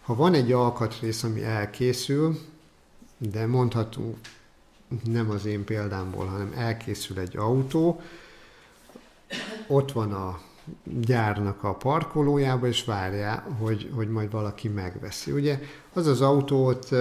ha 0.02 0.16
van 0.16 0.34
egy 0.34 0.52
alkatrész, 0.52 1.24
ami 1.24 1.44
elkészül, 1.44 2.38
de 3.18 3.46
mondhatunk 3.46 4.18
nem 5.04 5.30
az 5.30 5.46
én 5.46 5.64
példámból, 5.64 6.26
hanem 6.26 6.54
elkészül 6.56 7.20
egy 7.20 7.38
autó, 7.38 8.02
ott 9.68 9.92
van 9.92 10.14
a 10.14 10.42
gyárnak 10.84 11.64
a 11.64 11.76
parkolójába, 11.76 12.68
és 12.68 12.86
várja, 12.86 13.46
hogy, 13.60 13.92
hogy 13.94 14.10
majd 14.10 14.32
valaki 14.32 14.68
megveszi. 14.68 15.32
Ugye 15.32 15.60
az 15.94 16.08
az 16.08 16.22
autó 16.22 16.66
ott 16.66 16.96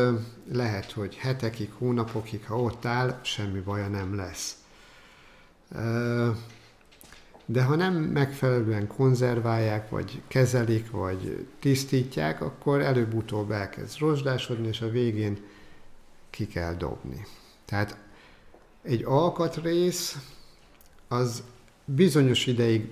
lehet, 0.52 0.92
hogy 0.92 1.14
hetekig, 1.14 1.72
hónapokig, 1.78 2.46
ha 2.46 2.60
ott 2.60 2.84
áll, 2.84 3.18
semmi 3.22 3.60
baja 3.60 3.88
nem 3.88 4.16
lesz. 4.16 4.56
De 7.46 7.62
ha 7.62 7.74
nem 7.74 7.94
megfelelően 7.94 8.86
konzerválják, 8.86 9.90
vagy 9.90 10.22
kezelik, 10.28 10.90
vagy 10.90 11.46
tisztítják, 11.58 12.40
akkor 12.40 12.80
előbb-utóbb 12.80 13.50
elkezd 13.50 13.98
rozsdásodni, 13.98 14.66
és 14.66 14.80
a 14.80 14.90
végén 14.90 15.38
ki 16.30 16.46
kell 16.46 16.74
dobni. 16.74 17.26
Tehát 17.64 17.96
egy 18.82 19.04
alkatrész 19.04 20.18
az 21.08 21.42
bizonyos 21.84 22.46
ideig 22.46 22.90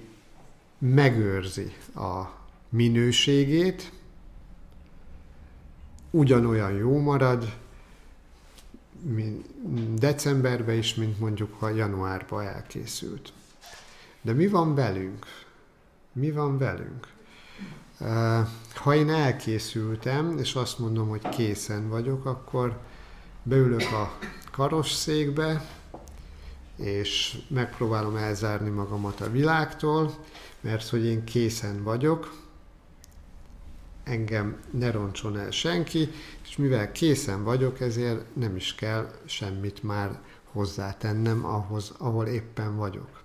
megőrzi 0.82 1.76
a 1.94 2.22
minőségét, 2.68 3.92
ugyanolyan 6.10 6.72
jó 6.72 6.98
marad 6.98 7.56
mint 9.00 9.98
decemberben 9.98 10.76
is, 10.76 10.94
mint 10.94 11.18
mondjuk 11.18 11.54
ha 11.58 11.68
januárban 11.68 12.46
elkészült. 12.46 13.32
De 14.22 14.32
mi 14.32 14.46
van 14.46 14.74
velünk? 14.74 15.26
Mi 16.12 16.30
van 16.30 16.58
velünk? 16.58 17.08
Ha 18.74 18.94
én 18.94 19.10
elkészültem, 19.10 20.38
és 20.38 20.54
azt 20.54 20.78
mondom, 20.78 21.08
hogy 21.08 21.28
készen 21.28 21.88
vagyok, 21.88 22.26
akkor 22.26 22.78
beülök 23.42 23.92
a 23.92 24.18
karosszékbe, 24.50 25.64
és 26.76 27.38
megpróbálom 27.48 28.16
elzárni 28.16 28.70
magamat 28.70 29.20
a 29.20 29.30
világtól, 29.30 30.14
mert 30.60 30.88
hogy 30.88 31.04
én 31.04 31.24
készen 31.24 31.82
vagyok, 31.82 32.40
engem 34.04 34.60
ne 34.70 34.90
roncson 34.90 35.38
el 35.38 35.50
senki, 35.50 36.10
és 36.42 36.56
mivel 36.56 36.92
készen 36.92 37.44
vagyok, 37.44 37.80
ezért 37.80 38.36
nem 38.36 38.56
is 38.56 38.74
kell 38.74 39.10
semmit 39.24 39.82
már 39.82 40.20
hozzátennem 40.44 41.44
ahhoz, 41.44 41.92
ahol 41.98 42.26
éppen 42.26 42.76
vagyok. 42.76 43.22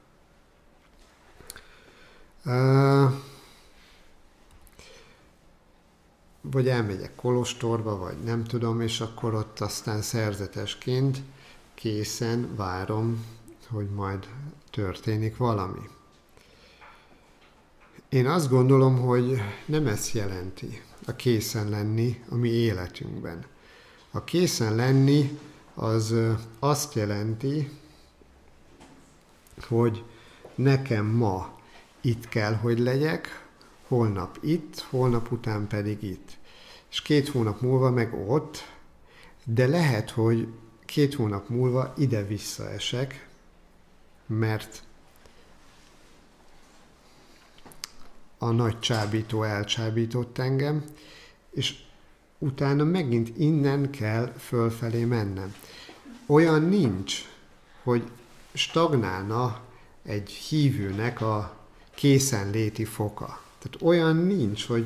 Vagy 6.42 6.68
elmegyek 6.68 7.16
Kolostorba, 7.16 7.98
vagy 7.98 8.24
nem 8.24 8.44
tudom, 8.44 8.82
és 8.82 9.02
akkor 9.02 9.34
ott 9.34 9.60
aztán 9.60 10.02
szerzetesként 10.02 11.18
készen 11.74 12.56
várom, 12.56 13.26
hogy 13.70 13.90
majd 13.90 14.28
történik 14.72 15.38
valami. 15.38 15.90
Én 18.10 18.28
azt 18.28 18.50
gondolom, 18.50 18.98
hogy 18.98 19.42
nem 19.66 19.88
ezt 19.88 20.14
jelenti 20.14 20.82
a 21.06 21.16
készen 21.16 21.70
lenni 21.70 22.24
a 22.30 22.36
mi 22.36 22.50
életünkben. 22.50 23.46
A 24.12 24.24
készen 24.24 24.76
lenni 24.76 25.40
az 25.74 26.16
azt 26.60 26.94
jelenti, 26.94 27.70
hogy 29.68 30.04
nekem 30.56 31.06
ma 31.06 31.60
itt 32.02 32.30
kell, 32.30 32.54
hogy 32.54 32.80
legyek, 32.80 33.48
holnap 33.88 34.38
itt, 34.42 34.80
holnap 34.90 35.32
után 35.32 35.68
pedig 35.68 36.04
itt. 36.04 36.38
És 36.90 37.02
két 37.02 37.30
hónap 37.30 37.62
múlva 37.62 37.92
meg 37.92 38.14
ott, 38.30 38.58
de 39.44 39.68
lehet, 39.68 40.10
hogy 40.10 40.48
két 40.86 41.14
hónap 41.14 41.50
múlva 41.50 41.94
ide 41.98 42.24
visszaesek, 42.24 43.27
mert 44.28 44.84
a 48.38 48.52
nagy 48.52 48.80
csábító 48.80 49.44
elcsábított 49.44 50.38
engem, 50.38 50.84
és 51.52 51.76
utána 52.38 52.84
megint 52.84 53.38
innen 53.38 53.90
kell 53.92 54.34
fölfelé 54.38 55.04
mennem. 55.04 55.56
Olyan 56.26 56.62
nincs, 56.62 57.26
hogy 57.84 58.10
stagnálna 58.54 59.62
egy 60.04 60.30
hívőnek 60.30 61.22
a 61.22 61.58
készenléti 61.96 62.86
foka. 62.86 63.42
Tehát 63.60 63.82
olyan 63.82 64.16
nincs, 64.16 64.66
hogy, 64.66 64.86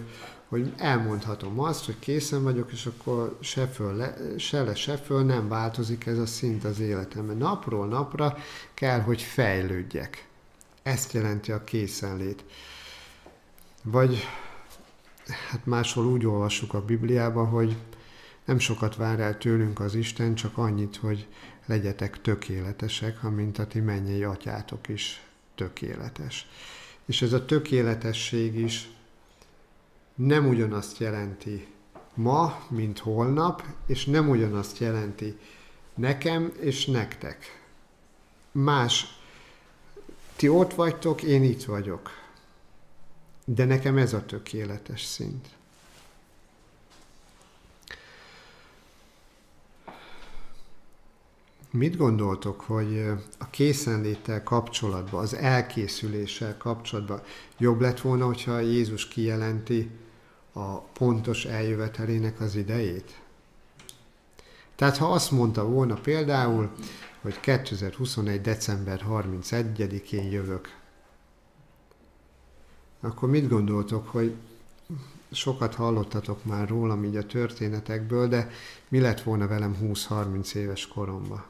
hogy 0.51 0.73
elmondhatom 0.77 1.59
azt, 1.59 1.85
hogy 1.85 1.99
készen 1.99 2.43
vagyok, 2.43 2.71
és 2.71 2.85
akkor 2.85 3.37
se, 3.41 3.67
föl 3.67 3.95
le, 3.95 4.15
se 4.37 4.63
le, 4.63 4.75
se 4.75 4.97
föl 4.97 5.23
nem 5.23 5.47
változik 5.47 6.05
ez 6.05 6.17
a 6.17 6.25
szint 6.25 6.63
az 6.63 6.79
életemben. 6.79 7.37
Napról 7.37 7.87
napra 7.87 8.37
kell, 8.73 8.99
hogy 8.99 9.21
fejlődjek. 9.21 10.27
Ezt 10.83 11.13
jelenti 11.13 11.51
a 11.51 11.63
készenlét. 11.63 12.43
Vagy 13.83 14.27
hát 15.49 15.65
máshol 15.65 16.05
úgy 16.05 16.25
olvassuk 16.25 16.73
a 16.73 16.85
Bibliában, 16.85 17.47
hogy 17.47 17.77
nem 18.45 18.59
sokat 18.59 18.95
vár 18.95 19.19
el 19.19 19.37
tőlünk 19.37 19.79
az 19.79 19.95
Isten, 19.95 20.35
csak 20.35 20.57
annyit, 20.57 20.95
hogy 20.95 21.27
legyetek 21.65 22.21
tökéletesek, 22.21 23.23
amint 23.23 23.59
a 23.59 23.67
ti 23.67 23.79
mennyei 23.79 24.23
atyátok 24.23 24.87
is 24.87 25.23
tökéletes. 25.55 26.47
És 27.05 27.21
ez 27.21 27.33
a 27.33 27.45
tökéletesség 27.45 28.55
is 28.55 28.89
nem 30.25 30.47
ugyanazt 30.47 30.97
jelenti 30.97 31.67
ma, 32.13 32.65
mint 32.69 32.99
holnap, 32.99 33.63
és 33.85 34.05
nem 34.05 34.29
ugyanazt 34.29 34.77
jelenti 34.77 35.37
nekem 35.95 36.53
és 36.59 36.85
nektek. 36.85 37.61
Más, 38.51 39.19
ti 40.35 40.49
ott 40.49 40.73
vagytok, 40.73 41.23
én 41.23 41.43
itt 41.43 41.63
vagyok. 41.63 42.09
De 43.45 43.65
nekem 43.65 43.97
ez 43.97 44.13
a 44.13 44.25
tökéletes 44.25 45.03
szint. 45.03 45.47
Mit 51.71 51.97
gondoltok, 51.97 52.61
hogy 52.61 53.05
a 53.37 53.49
készenléttel 53.49 54.43
kapcsolatban, 54.43 55.21
az 55.21 55.33
elkészüléssel 55.33 56.57
kapcsolatban 56.57 57.21
jobb 57.57 57.81
lett 57.81 58.01
volna, 58.01 58.25
hogyha 58.25 58.59
Jézus 58.59 59.07
kijelenti 59.07 59.91
a 60.53 60.77
pontos 60.79 61.45
eljövetelének 61.45 62.39
az 62.39 62.55
idejét? 62.55 63.21
Tehát 64.75 64.97
ha 64.97 65.11
azt 65.11 65.31
mondta 65.31 65.65
volna 65.65 65.95
például, 65.95 66.69
hogy 67.21 67.39
2021. 67.39 68.41
december 68.41 69.05
31-én 69.09 70.31
jövök, 70.31 70.79
akkor 72.99 73.29
mit 73.29 73.49
gondoltok, 73.49 74.07
hogy 74.07 74.35
sokat 75.31 75.75
hallottatok 75.75 76.45
már 76.45 76.67
rólam 76.67 77.03
így 77.03 77.15
a 77.15 77.25
történetekből, 77.25 78.27
de 78.27 78.51
mi 78.89 78.99
lett 78.99 79.21
volna 79.21 79.47
velem 79.47 79.77
20-30 79.81 80.53
éves 80.53 80.87
koromban? 80.87 81.43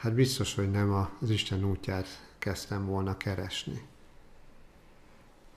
hát 0.00 0.14
biztos, 0.14 0.54
hogy 0.54 0.70
nem 0.70 1.08
az 1.20 1.30
Isten 1.30 1.64
útját 1.64 2.06
kezdtem 2.38 2.86
volna 2.86 3.16
keresni. 3.16 3.86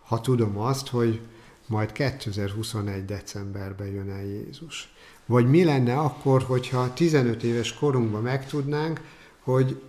Ha 0.03 0.21
tudom 0.21 0.57
azt, 0.57 0.87
hogy 0.87 1.21
majd 1.67 1.91
2021. 1.91 3.05
decemberben 3.05 3.87
jön 3.87 4.09
el 4.09 4.25
Jézus. 4.25 4.93
Vagy 5.25 5.49
mi 5.49 5.63
lenne 5.63 5.97
akkor, 5.97 6.43
hogyha 6.43 6.93
15 6.93 7.43
éves 7.43 7.73
korunkban 7.73 8.21
megtudnánk, 8.21 9.01
hogy 9.39 9.81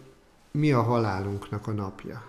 mi 0.51 0.73
a 0.73 0.83
halálunknak 0.83 1.67
a 1.67 1.73
napja. 1.73 2.27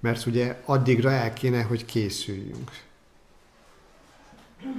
Mert 0.00 0.26
ugye 0.26 0.62
addigra 0.64 1.10
el 1.10 1.32
kéne, 1.32 1.62
hogy 1.62 1.84
készüljünk. 1.84 2.70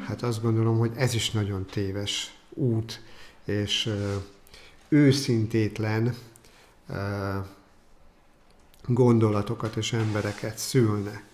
Hát 0.06 0.22
azt 0.22 0.42
gondolom, 0.42 0.78
hogy 0.78 0.92
ez 0.96 1.14
is 1.14 1.32
nagyon 1.32 1.66
téves 1.66 2.38
út, 2.50 3.02
és 3.44 3.94
őszintétlen 4.90 6.16
gondolatokat 8.86 9.76
és 9.76 9.94
embereket 9.94 10.58
szülne. 10.58 11.28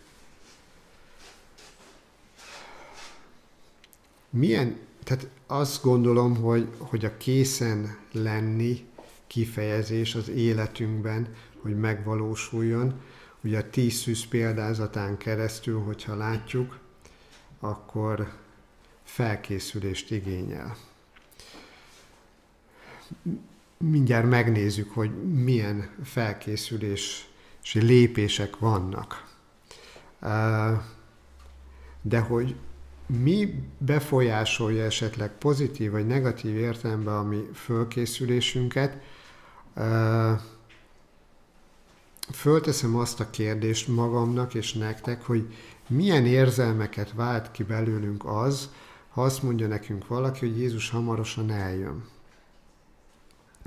Milyen, 4.35 4.79
tehát 5.03 5.27
azt 5.47 5.83
gondolom, 5.83 6.35
hogy, 6.35 6.67
hogy 6.77 7.05
a 7.05 7.17
készen 7.17 7.97
lenni 8.11 8.85
kifejezés 9.27 10.15
az 10.15 10.29
életünkben, 10.29 11.27
hogy 11.61 11.79
megvalósuljon, 11.79 13.01
ugye 13.43 13.57
a 13.57 13.69
tíz 13.69 13.93
szűz 13.93 14.25
példázatán 14.25 15.17
keresztül, 15.17 15.79
hogyha 15.79 16.15
látjuk, 16.15 16.79
akkor 17.59 18.33
felkészülést 19.03 20.11
igényel 20.11 20.75
mindjárt 23.77 24.29
megnézzük, 24.29 24.91
hogy 24.91 25.33
milyen 25.33 25.89
felkészülési 26.03 27.27
lépések 27.73 28.59
vannak. 28.59 29.33
De 32.01 32.19
hogy 32.19 32.55
mi 33.07 33.63
befolyásolja 33.77 34.83
esetleg 34.83 35.31
pozitív 35.37 35.91
vagy 35.91 36.07
negatív 36.07 36.55
értelemben 36.55 37.15
a 37.15 37.23
mi 37.23 37.49
fölkészülésünket, 37.53 38.97
fölteszem 42.33 42.95
azt 42.95 43.19
a 43.19 43.29
kérdést 43.29 43.87
magamnak 43.87 44.53
és 44.53 44.73
nektek, 44.73 45.23
hogy 45.23 45.53
milyen 45.87 46.25
érzelmeket 46.25 47.13
vált 47.13 47.51
ki 47.51 47.63
belőlünk 47.63 48.25
az, 48.25 48.69
ha 49.09 49.23
azt 49.23 49.43
mondja 49.43 49.67
nekünk 49.67 50.07
valaki, 50.07 50.47
hogy 50.47 50.59
Jézus 50.59 50.89
hamarosan 50.89 51.51
eljön 51.51 52.03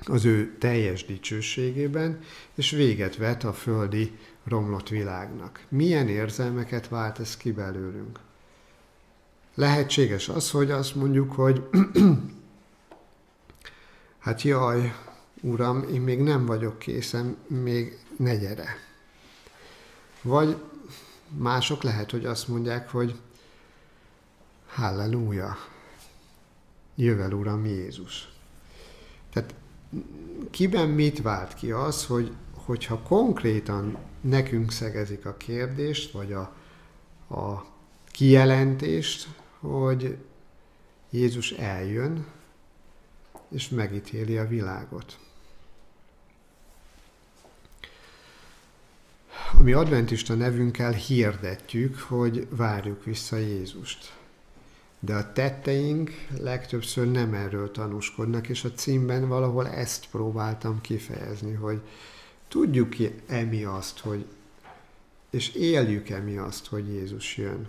az 0.06 0.24
ő 0.24 0.56
teljes 0.58 1.04
dicsőségében, 1.04 2.20
és 2.54 2.70
véget 2.70 3.16
vet 3.16 3.44
a 3.44 3.52
földi 3.52 4.18
romlott 4.44 4.88
világnak. 4.88 5.64
Milyen 5.68 6.08
érzelmeket 6.08 6.88
vált 6.88 7.18
ez 7.18 7.36
ki 7.36 7.52
belőlünk? 7.52 8.18
Lehetséges 9.58 10.28
az, 10.28 10.50
hogy 10.50 10.70
azt 10.70 10.94
mondjuk, 10.94 11.32
hogy 11.32 11.68
hát 14.24 14.42
jaj, 14.42 14.94
uram, 15.40 15.82
én 15.82 16.00
még 16.00 16.20
nem 16.20 16.46
vagyok 16.46 16.78
készen, 16.78 17.36
még 17.46 17.98
ne 18.16 18.36
gyere. 18.36 18.76
Vagy 20.22 20.56
mások 21.28 21.82
lehet, 21.82 22.10
hogy 22.10 22.24
azt 22.24 22.48
mondják, 22.48 22.90
hogy 22.90 23.20
halleluja, 24.66 25.56
jövel 26.94 27.32
Uram 27.32 27.66
Jézus. 27.66 28.32
Tehát 29.32 29.54
kiben 30.50 30.88
mit 30.88 31.22
vált 31.22 31.54
ki 31.54 31.70
az, 31.70 32.06
hogy, 32.06 32.32
hogyha 32.52 33.02
konkrétan 33.02 33.98
nekünk 34.20 34.72
szegezik 34.72 35.26
a 35.26 35.36
kérdést, 35.36 36.12
vagy 36.12 36.32
a, 36.32 36.40
a 37.34 37.66
kijelentést, 38.10 39.28
hogy 39.60 40.16
Jézus 41.10 41.50
eljön, 41.50 42.26
és 43.48 43.68
megítéli 43.68 44.38
a 44.38 44.48
világot. 44.48 45.18
A 49.58 49.62
mi 49.62 49.72
adventista 49.72 50.34
nevünkkel 50.34 50.92
hirdetjük, 50.92 51.98
hogy 51.98 52.46
várjuk 52.50 53.04
vissza 53.04 53.36
Jézust. 53.36 54.16
De 55.00 55.14
a 55.14 55.32
tetteink 55.32 56.10
legtöbbször 56.40 57.10
nem 57.10 57.34
erről 57.34 57.70
tanúskodnak, 57.70 58.48
és 58.48 58.64
a 58.64 58.72
címben 58.72 59.28
valahol 59.28 59.68
ezt 59.68 60.06
próbáltam 60.10 60.80
kifejezni, 60.80 61.52
hogy 61.52 61.80
tudjuk 62.48 62.94
e 63.26 63.42
mi 63.42 63.64
azt, 63.64 63.98
hogy, 63.98 64.26
és 65.30 65.54
éljük-e 65.54 66.18
mi 66.18 66.36
azt, 66.36 66.66
hogy 66.66 66.88
Jézus 66.88 67.36
jön. 67.36 67.68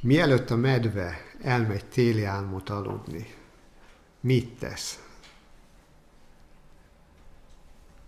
Mielőtt 0.00 0.50
a 0.50 0.56
medve 0.56 1.16
elmegy 1.42 1.84
téli 1.84 2.24
álmot 2.24 2.68
aludni, 2.68 3.34
mit 4.20 4.58
tesz? 4.58 5.02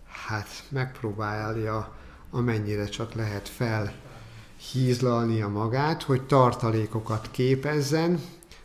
Hát 0.07 0.63
megpróbálja 0.69 1.95
amennyire 2.29 2.85
csak 2.85 3.13
lehet 3.13 3.49
felhízlalnia 3.49 5.47
magát, 5.47 6.03
hogy 6.03 6.25
tartalékokat 6.25 7.31
képezzen, 7.31 8.21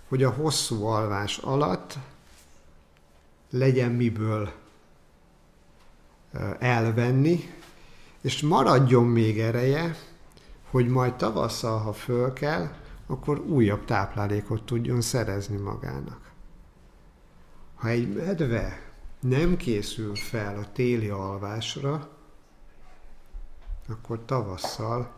hogy 0.08 0.22
a 0.22 0.30
hosszú 0.30 0.84
alvás 0.84 1.38
alatt 1.38 1.98
legyen 3.50 3.92
miből 3.92 4.52
elvenni, 6.58 7.54
és 8.26 8.42
maradjon 8.42 9.04
még 9.04 9.40
ereje, 9.40 9.96
hogy 10.70 10.88
majd 10.88 11.14
tavasszal, 11.14 11.78
ha 11.78 11.92
föl 11.92 12.32
kell, 12.32 12.74
akkor 13.06 13.38
újabb 13.38 13.84
táplálékot 13.84 14.62
tudjon 14.62 15.00
szerezni 15.00 15.56
magának. 15.56 16.30
Ha 17.74 17.88
egy 17.88 18.14
medve 18.14 18.92
nem 19.20 19.56
készül 19.56 20.14
fel 20.14 20.58
a 20.58 20.72
téli 20.72 21.08
alvásra, 21.08 22.08
akkor 23.88 24.24
tavasszal 24.24 25.12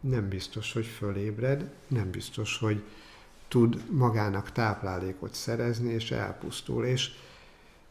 nem 0.00 0.28
biztos, 0.28 0.72
hogy 0.72 0.86
fölébred, 0.86 1.72
nem 1.88 2.10
biztos, 2.10 2.58
hogy 2.58 2.82
tud 3.48 3.90
magának 3.90 4.52
táplálékot 4.52 5.34
szerezni, 5.34 5.92
és 5.92 6.10
elpusztul. 6.10 6.84
És, 6.84 7.10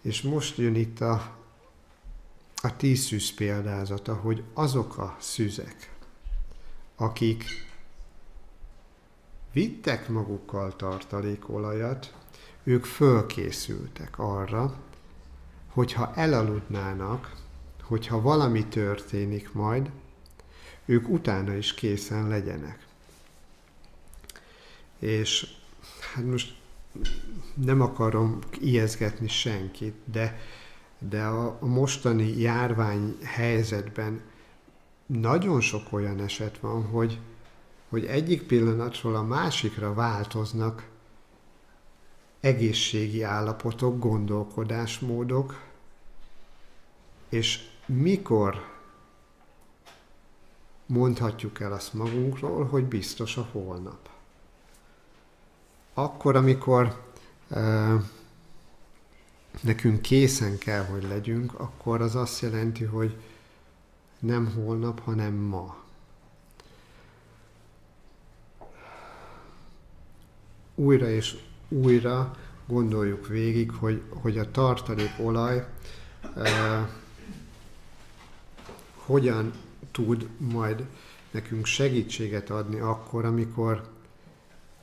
és 0.02 0.22
most 0.22 0.58
jön 0.58 0.76
itt 0.76 1.02
a, 1.02 1.45
a 2.66 2.76
tíz 2.76 3.00
szűz 3.00 3.34
példázata, 3.34 4.14
hogy 4.14 4.44
azok 4.54 4.98
a 4.98 5.16
szüzek, 5.20 5.94
akik 6.96 7.44
vittek 9.52 10.10
magukkal 10.10 10.76
tartalékolajat, 10.76 12.14
ők 12.64 12.86
fölkészültek 12.86 14.20
arra, 14.20 14.76
hogyha 15.68 16.14
elaludnának, 16.16 17.36
hogyha 17.82 18.22
valami 18.22 18.66
történik 18.66 19.54
majd, 19.54 19.92
ők 20.86 21.10
utána 21.10 21.54
is 21.56 21.74
készen 21.74 22.28
legyenek. 22.28 22.86
És 25.00 25.48
hát 26.14 26.26
most 26.26 26.58
nem 27.54 27.82
akarom 27.82 28.40
ijeszgetni 28.60 29.28
senkit, 29.28 29.96
de, 30.06 30.40
de 31.10 31.24
a, 31.24 31.58
mostani 31.60 32.40
járvány 32.40 33.18
helyzetben 33.24 34.22
nagyon 35.06 35.62
sok 35.62 35.94
olyan 35.94 36.20
eset 36.20 36.60
van, 36.60 36.86
hogy, 36.86 37.20
hogy 37.90 38.06
egyik 38.06 38.44
pillanatról 38.44 39.16
a 39.16 39.24
másikra 39.24 39.94
változnak 39.94 40.88
egészségi 42.40 43.24
állapotok, 43.24 44.00
gondolkodásmódok, 44.00 45.62
és 47.30 47.70
mikor 47.86 48.74
mondhatjuk 50.86 51.60
el 51.60 51.74
azt 51.74 51.94
magunkról, 51.94 52.66
hogy 52.66 52.86
biztos 52.86 53.38
a 53.38 53.48
holnap. 53.52 54.10
Akkor, 55.94 56.36
amikor 56.36 57.04
e, 57.50 57.96
nekünk 59.62 60.02
készen 60.02 60.58
kell, 60.58 60.86
hogy 60.86 61.04
legyünk, 61.04 61.60
akkor 61.60 62.02
az 62.02 62.16
azt 62.16 62.42
jelenti, 62.42 62.84
hogy 62.84 63.18
nem 64.20 64.52
holnap, 64.56 65.00
hanem 65.00 65.34
ma. 65.34 65.84
Újra 70.76 71.10
és 71.10 71.38
újra 71.70 72.36
gondoljuk 72.66 73.28
végig, 73.28 73.72
hogy, 73.72 74.02
hogy 74.10 74.38
a 74.38 74.52
tartalék 74.52 75.12
olaj 75.18 75.68
e, 76.36 76.90
hogyan 78.96 79.54
tud 79.92 80.28
majd 80.38 80.86
nekünk 81.32 81.66
segítséget 81.66 82.50
adni 82.50 82.80
akkor, 82.80 83.26
amikor 83.26 83.94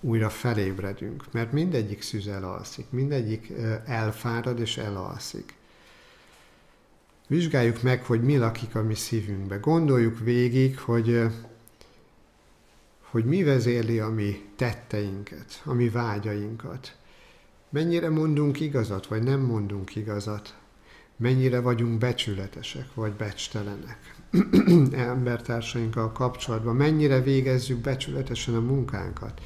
újra 0.03 0.31
felébredünk. 0.31 1.25
Mert 1.31 1.53
mindegyik 1.53 2.03
szűz 2.03 2.27
elalszik, 2.27 2.87
mindegyik 2.91 3.53
elfárad 3.85 4.61
és 4.61 4.77
elalszik. 4.77 5.55
Vizsgáljuk 7.27 7.83
meg, 7.83 8.05
hogy 8.05 8.23
mi 8.23 8.37
lakik 8.37 8.75
a 8.75 8.83
mi 8.83 8.95
szívünkbe. 8.95 9.57
Gondoljuk 9.57 10.19
végig, 10.19 10.79
hogy, 10.79 11.21
hogy 13.01 13.25
mi 13.25 13.43
vezérli 13.43 13.99
a 13.99 14.09
mi 14.09 14.43
tetteinket, 14.57 15.63
a 15.65 15.73
mi 15.73 15.89
vágyainkat. 15.89 16.97
Mennyire 17.69 18.09
mondunk 18.09 18.61
igazat, 18.61 19.07
vagy 19.07 19.23
nem 19.23 19.41
mondunk 19.41 19.97
igazat. 19.97 20.55
Mennyire 21.17 21.61
vagyunk 21.61 21.99
becsületesek, 21.99 22.95
vagy 22.95 23.13
becstelenek. 23.13 24.15
embertársainkkal 24.93 26.13
kapcsolatban, 26.13 26.77
mennyire 26.77 27.21
végezzük 27.21 27.79
becsületesen 27.79 28.55
a 28.55 28.61
munkánkat, 28.61 29.41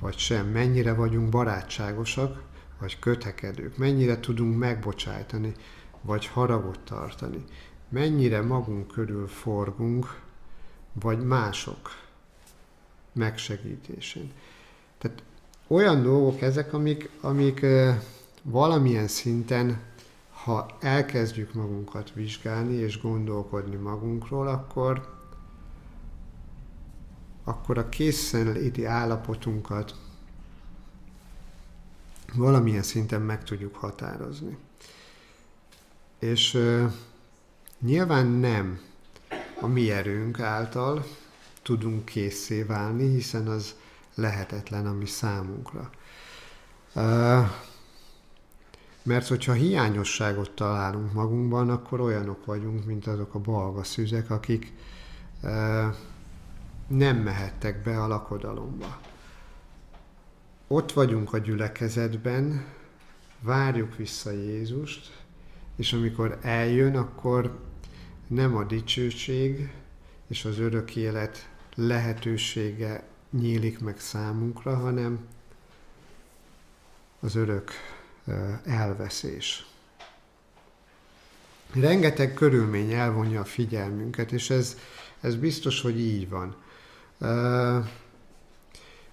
vagy 0.00 0.18
sem, 0.18 0.46
mennyire 0.46 0.94
vagyunk 0.94 1.28
barátságosak, 1.28 2.42
vagy 2.78 2.98
kötekedők, 2.98 3.76
mennyire 3.76 4.20
tudunk 4.20 4.58
megbocsájtani, 4.58 5.52
vagy 6.00 6.26
haragot 6.26 6.78
tartani, 6.80 7.44
mennyire 7.88 8.40
magunk 8.42 8.86
körül 8.86 9.28
forgunk, 9.28 10.20
vagy 10.92 11.24
mások 11.26 11.90
megsegítésén. 13.12 14.32
Tehát 14.98 15.22
olyan 15.66 16.02
dolgok 16.02 16.40
ezek, 16.40 16.72
amik, 16.72 17.10
amik 17.20 17.66
valamilyen 18.42 19.08
szinten 19.08 19.80
ha 20.44 20.66
elkezdjük 20.80 21.54
magunkat 21.54 22.12
vizsgálni 22.14 22.74
és 22.74 23.00
gondolkodni 23.00 23.76
magunkról, 23.76 24.48
akkor, 24.48 25.19
akkor 27.50 27.78
a 27.78 27.88
készenléti 27.88 28.84
állapotunkat 28.84 29.94
valamilyen 32.34 32.82
szinten 32.82 33.22
meg 33.22 33.44
tudjuk 33.44 33.76
határozni. 33.76 34.56
És 36.18 36.54
uh, 36.54 36.92
nyilván 37.80 38.26
nem 38.26 38.80
a 39.60 39.66
mi 39.66 39.90
erőnk 39.90 40.40
által 40.40 41.06
tudunk 41.62 42.04
készé 42.04 42.62
válni, 42.62 43.08
hiszen 43.08 43.48
az 43.48 43.74
lehetetlen 44.14 44.86
a 44.86 44.92
mi 44.92 45.06
számunkra. 45.06 45.90
Uh, 46.94 47.50
mert 49.02 49.26
hogyha 49.26 49.52
hiányosságot 49.52 50.50
találunk 50.50 51.12
magunkban, 51.12 51.70
akkor 51.70 52.00
olyanok 52.00 52.44
vagyunk, 52.44 52.84
mint 52.84 53.06
azok 53.06 53.34
a 53.34 53.38
balga 53.38 53.84
szüzek, 53.84 54.30
akik 54.30 54.72
e, 55.42 55.94
nem 56.90 57.16
mehettek 57.16 57.82
be 57.82 58.02
a 58.02 58.06
lakodalomba. 58.06 59.00
Ott 60.66 60.92
vagyunk 60.92 61.32
a 61.32 61.38
gyülekezetben, 61.38 62.64
várjuk 63.40 63.96
vissza 63.96 64.30
Jézust, 64.30 65.22
és 65.76 65.92
amikor 65.92 66.38
eljön, 66.42 66.96
akkor 66.96 67.58
nem 68.26 68.56
a 68.56 68.64
dicsőség 68.64 69.72
és 70.28 70.44
az 70.44 70.58
örök 70.58 70.96
élet 70.96 71.50
lehetősége 71.74 73.04
nyílik 73.30 73.80
meg 73.80 74.00
számunkra, 74.00 74.76
hanem 74.76 75.26
az 77.20 77.34
örök 77.34 77.70
elveszés. 78.64 79.66
Rengeteg 81.72 82.34
körülmény 82.34 82.92
elvonja 82.92 83.40
a 83.40 83.44
figyelmünket, 83.44 84.32
és 84.32 84.50
ez, 84.50 84.76
ez 85.20 85.36
biztos, 85.36 85.80
hogy 85.80 86.00
így 86.00 86.28
van. 86.28 86.56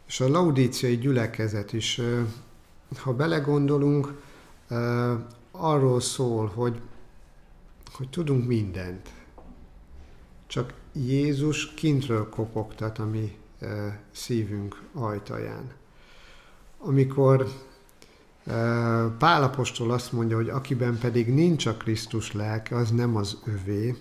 És 0.08 0.20
a 0.20 0.28
laudíciai 0.28 0.98
gyülekezet 0.98 1.74
is, 1.74 2.02
ha 2.98 3.14
belegondolunk, 3.14 4.22
arról 5.52 6.00
szól, 6.00 6.52
hogy, 6.56 6.82
hogy 7.94 8.10
tudunk 8.10 8.48
mindent. 8.48 9.10
Csak 10.48 10.74
Jézus 10.94 11.74
kintről 11.74 12.30
kopogtat 12.30 13.00
a 13.00 13.06
mi 13.06 13.38
szívünk 14.12 14.82
ajtaján. 14.94 15.72
Amikor 16.78 17.48
Pálapostól 19.18 19.92
azt 19.92 20.12
mondja, 20.12 20.36
hogy 20.36 20.50
akiben 20.50 20.98
pedig 20.98 21.34
nincs 21.34 21.66
a 21.66 21.74
Krisztus 21.74 22.32
lelke, 22.32 22.76
az 22.76 22.92
nem 22.92 23.16
az 23.16 23.38
övé. 23.46 23.96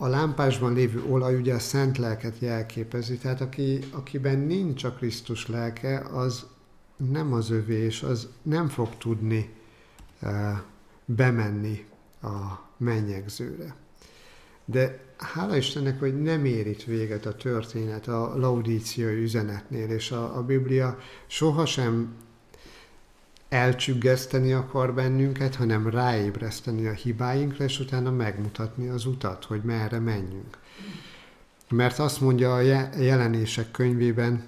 A 0.00 0.06
lámpásban 0.06 0.72
lévő 0.72 1.04
olaj 1.08 1.34
ugye 1.34 1.54
a 1.54 1.58
szent 1.58 1.98
lelket 1.98 2.38
jelképezi, 2.38 3.16
tehát 3.16 3.40
aki, 3.40 3.78
akiben 3.90 4.38
nincs 4.38 4.84
a 4.84 4.92
Krisztus 4.92 5.46
lelke, 5.46 5.98
az 5.98 6.46
nem 6.96 7.32
az 7.32 7.50
övé, 7.50 7.84
és 7.84 8.02
az 8.02 8.28
nem 8.42 8.68
fog 8.68 8.88
tudni 8.98 9.54
bemenni 11.04 11.86
a 12.22 12.66
mennyegzőre. 12.76 13.74
De 14.64 15.00
hála 15.16 15.56
Istennek, 15.56 15.98
hogy 15.98 16.22
nem 16.22 16.44
ér 16.44 16.66
itt 16.66 16.82
véget 16.82 17.26
a 17.26 17.34
történet 17.34 18.08
a 18.08 18.36
laudíciai 18.36 19.22
üzenetnél, 19.22 19.90
és 19.90 20.10
a, 20.10 20.36
a 20.36 20.42
Biblia 20.42 20.98
sohasem 21.26 22.14
elcsüggeszteni 23.48 24.52
akar 24.52 24.94
bennünket, 24.94 25.54
hanem 25.54 25.88
ráébreszteni 25.88 26.86
a 26.86 26.92
hibáinkra, 26.92 27.64
és 27.64 27.80
utána 27.80 28.10
megmutatni 28.10 28.88
az 28.88 29.06
utat, 29.06 29.44
hogy 29.44 29.60
merre 29.62 29.98
menjünk. 29.98 30.58
Mert 31.70 31.98
azt 31.98 32.20
mondja 32.20 32.54
a 32.54 32.60
jelenések 32.98 33.70
könyvében 33.70 34.46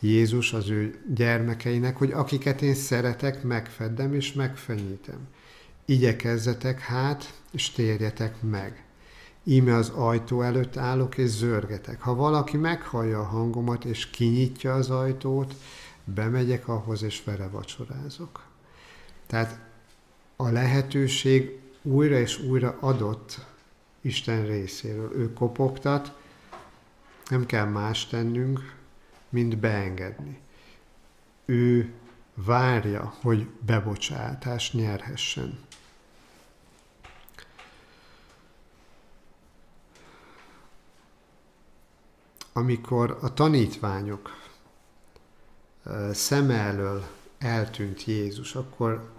Jézus 0.00 0.52
az 0.52 0.70
ő 0.70 1.00
gyermekeinek, 1.14 1.96
hogy 1.96 2.12
akiket 2.12 2.62
én 2.62 2.74
szeretek, 2.74 3.42
megfeddem 3.42 4.14
és 4.14 4.32
megfenyítem. 4.32 5.28
Igyekezzetek 5.84 6.80
hát, 6.80 7.34
és 7.52 7.70
térjetek 7.70 8.42
meg. 8.42 8.84
Íme 9.44 9.74
az 9.74 9.88
ajtó 9.88 10.42
előtt 10.42 10.76
állok 10.76 11.18
és 11.18 11.28
zörgetek. 11.28 12.00
Ha 12.00 12.14
valaki 12.14 12.56
meghallja 12.56 13.18
a 13.18 13.24
hangomat 13.24 13.84
és 13.84 14.10
kinyitja 14.10 14.74
az 14.74 14.90
ajtót, 14.90 15.54
bemegyek 16.04 16.68
ahhoz, 16.68 17.02
és 17.02 17.24
vele 17.24 17.48
vacsorázok. 17.48 18.46
Tehát 19.26 19.60
a 20.36 20.48
lehetőség 20.48 21.60
újra 21.82 22.18
és 22.18 22.38
újra 22.38 22.76
adott 22.80 23.46
Isten 24.00 24.46
részéről. 24.46 25.12
Ő 25.14 25.32
kopogtat, 25.32 26.12
nem 27.28 27.46
kell 27.46 27.64
más 27.64 28.06
tennünk, 28.06 28.74
mint 29.28 29.58
beengedni. 29.58 30.40
Ő 31.44 31.92
várja, 32.34 33.14
hogy 33.20 33.48
bebocsátást 33.60 34.72
nyerhessen. 34.72 35.58
Amikor 42.52 43.18
a 43.20 43.34
tanítványok 43.34 44.41
szeme 46.12 46.54
elől 46.54 47.04
eltűnt 47.38 48.04
Jézus, 48.04 48.54
akkor 48.54 49.10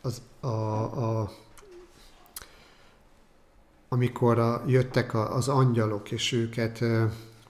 az, 0.00 0.22
a, 0.40 0.46
a, 0.46 1.30
amikor 3.88 4.38
a, 4.38 4.62
jöttek 4.66 5.14
a, 5.14 5.34
az 5.34 5.48
angyalok, 5.48 6.10
és 6.10 6.32
őket 6.32 6.84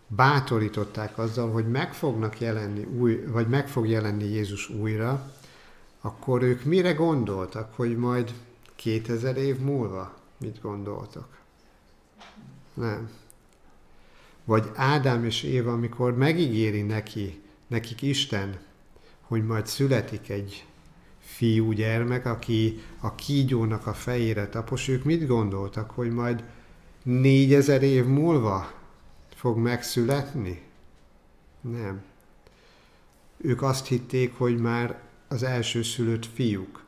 bátorították 0.06 1.18
azzal, 1.18 1.50
hogy 1.50 1.68
meg 1.68 1.94
fognak 1.94 2.40
jelenni 2.40 2.84
új, 2.84 3.24
vagy 3.26 3.48
meg 3.48 3.68
fog 3.68 3.88
jelenni 3.88 4.24
Jézus 4.24 4.70
újra, 4.70 5.32
akkor 6.00 6.42
ők 6.42 6.64
mire 6.64 6.92
gondoltak, 6.92 7.74
hogy 7.74 7.96
majd 7.96 8.34
2000 8.74 9.36
év 9.36 9.58
múlva 9.58 10.14
mit 10.38 10.60
gondoltak? 10.60 11.38
Nem. 12.74 13.10
Vagy 14.44 14.70
Ádám 14.74 15.24
és 15.24 15.42
Éva, 15.42 15.72
amikor 15.72 16.16
megígéri 16.16 16.82
neki, 16.82 17.42
nekik 17.68 18.02
Isten, 18.02 18.58
hogy 19.20 19.44
majd 19.44 19.66
születik 19.66 20.28
egy 20.28 20.64
fiú 21.18 21.72
gyermek, 21.72 22.26
aki 22.26 22.80
a 23.00 23.14
kígyónak 23.14 23.86
a 23.86 23.94
fejére 23.94 24.48
tapos, 24.48 24.88
ők 24.88 25.04
mit 25.04 25.26
gondoltak, 25.26 25.90
hogy 25.90 26.10
majd 26.10 26.44
négyezer 27.02 27.82
év 27.82 28.06
múlva 28.06 28.72
fog 29.34 29.58
megszületni? 29.58 30.62
Nem. 31.60 32.02
Ők 33.36 33.62
azt 33.62 33.86
hitték, 33.86 34.34
hogy 34.36 34.58
már 34.58 35.00
az 35.28 35.42
első 35.42 35.82
szülött 35.82 36.26
fiúk. 36.26 36.84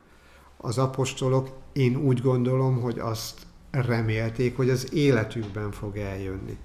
Az 0.57 0.77
apostolok, 0.77 1.49
én 1.73 1.95
úgy 1.95 2.21
gondolom, 2.21 2.81
hogy 2.81 2.99
azt 2.99 3.45
remélték, 3.71 4.55
hogy 4.55 4.69
az 4.69 4.93
életükben 4.93 5.71
fog 5.71 5.97
eljönni. 5.97 6.57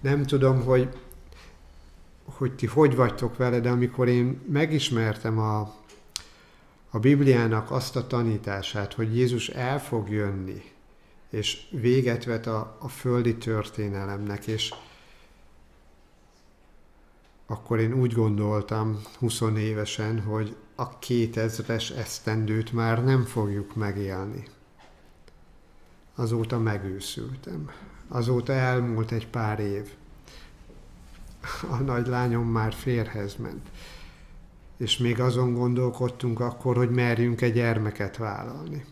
Nem 0.00 0.22
tudom, 0.22 0.62
hogy, 0.62 0.88
hogy 2.24 2.54
ti 2.54 2.66
hogy 2.66 2.96
vagytok 2.96 3.36
vele, 3.36 3.60
de 3.60 3.70
amikor 3.70 4.08
én 4.08 4.40
megismertem 4.48 5.38
a, 5.38 5.74
a 6.90 6.98
Bibliának 6.98 7.70
azt 7.70 7.96
a 7.96 8.06
tanítását, 8.06 8.92
hogy 8.92 9.16
Jézus 9.16 9.48
el 9.48 9.80
fog 9.80 10.10
jönni, 10.10 10.62
és 11.30 11.66
véget 11.70 12.24
vet 12.24 12.46
a, 12.46 12.76
a 12.80 12.88
földi 12.88 13.36
történelemnek, 13.36 14.46
és 14.46 14.74
akkor 17.46 17.78
én 17.78 17.92
úgy 17.92 18.12
gondoltam 18.12 19.00
20 19.18 19.40
évesen, 19.56 20.20
hogy 20.20 20.56
a 20.74 20.98
2000-es 20.98 21.96
esztendőt 21.96 22.72
már 22.72 23.04
nem 23.04 23.24
fogjuk 23.24 23.74
megélni. 23.74 24.44
Azóta 26.14 26.58
megőszültem. 26.58 27.70
Azóta 28.08 28.52
elmúlt 28.52 29.12
egy 29.12 29.28
pár 29.28 29.60
év. 29.60 29.88
A 31.70 31.76
nagy 31.76 32.06
lányom 32.06 32.46
már 32.46 32.72
férhez 32.72 33.36
ment. 33.36 33.68
És 34.76 34.98
még 34.98 35.20
azon 35.20 35.54
gondolkodtunk 35.54 36.40
akkor, 36.40 36.76
hogy 36.76 36.90
merjünk 36.90 37.40
egy 37.40 37.52
gyermeket 37.52 38.16
vállalni. 38.16 38.84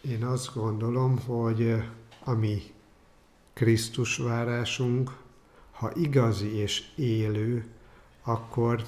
Én 0.00 0.24
azt 0.24 0.54
gondolom, 0.54 1.18
hogy 1.18 1.84
ami 2.24 2.62
Krisztus 3.52 4.16
várásunk, 4.16 5.16
ha 5.72 5.92
igazi 5.94 6.54
és 6.54 6.84
élő, 6.96 7.66
akkor 8.22 8.82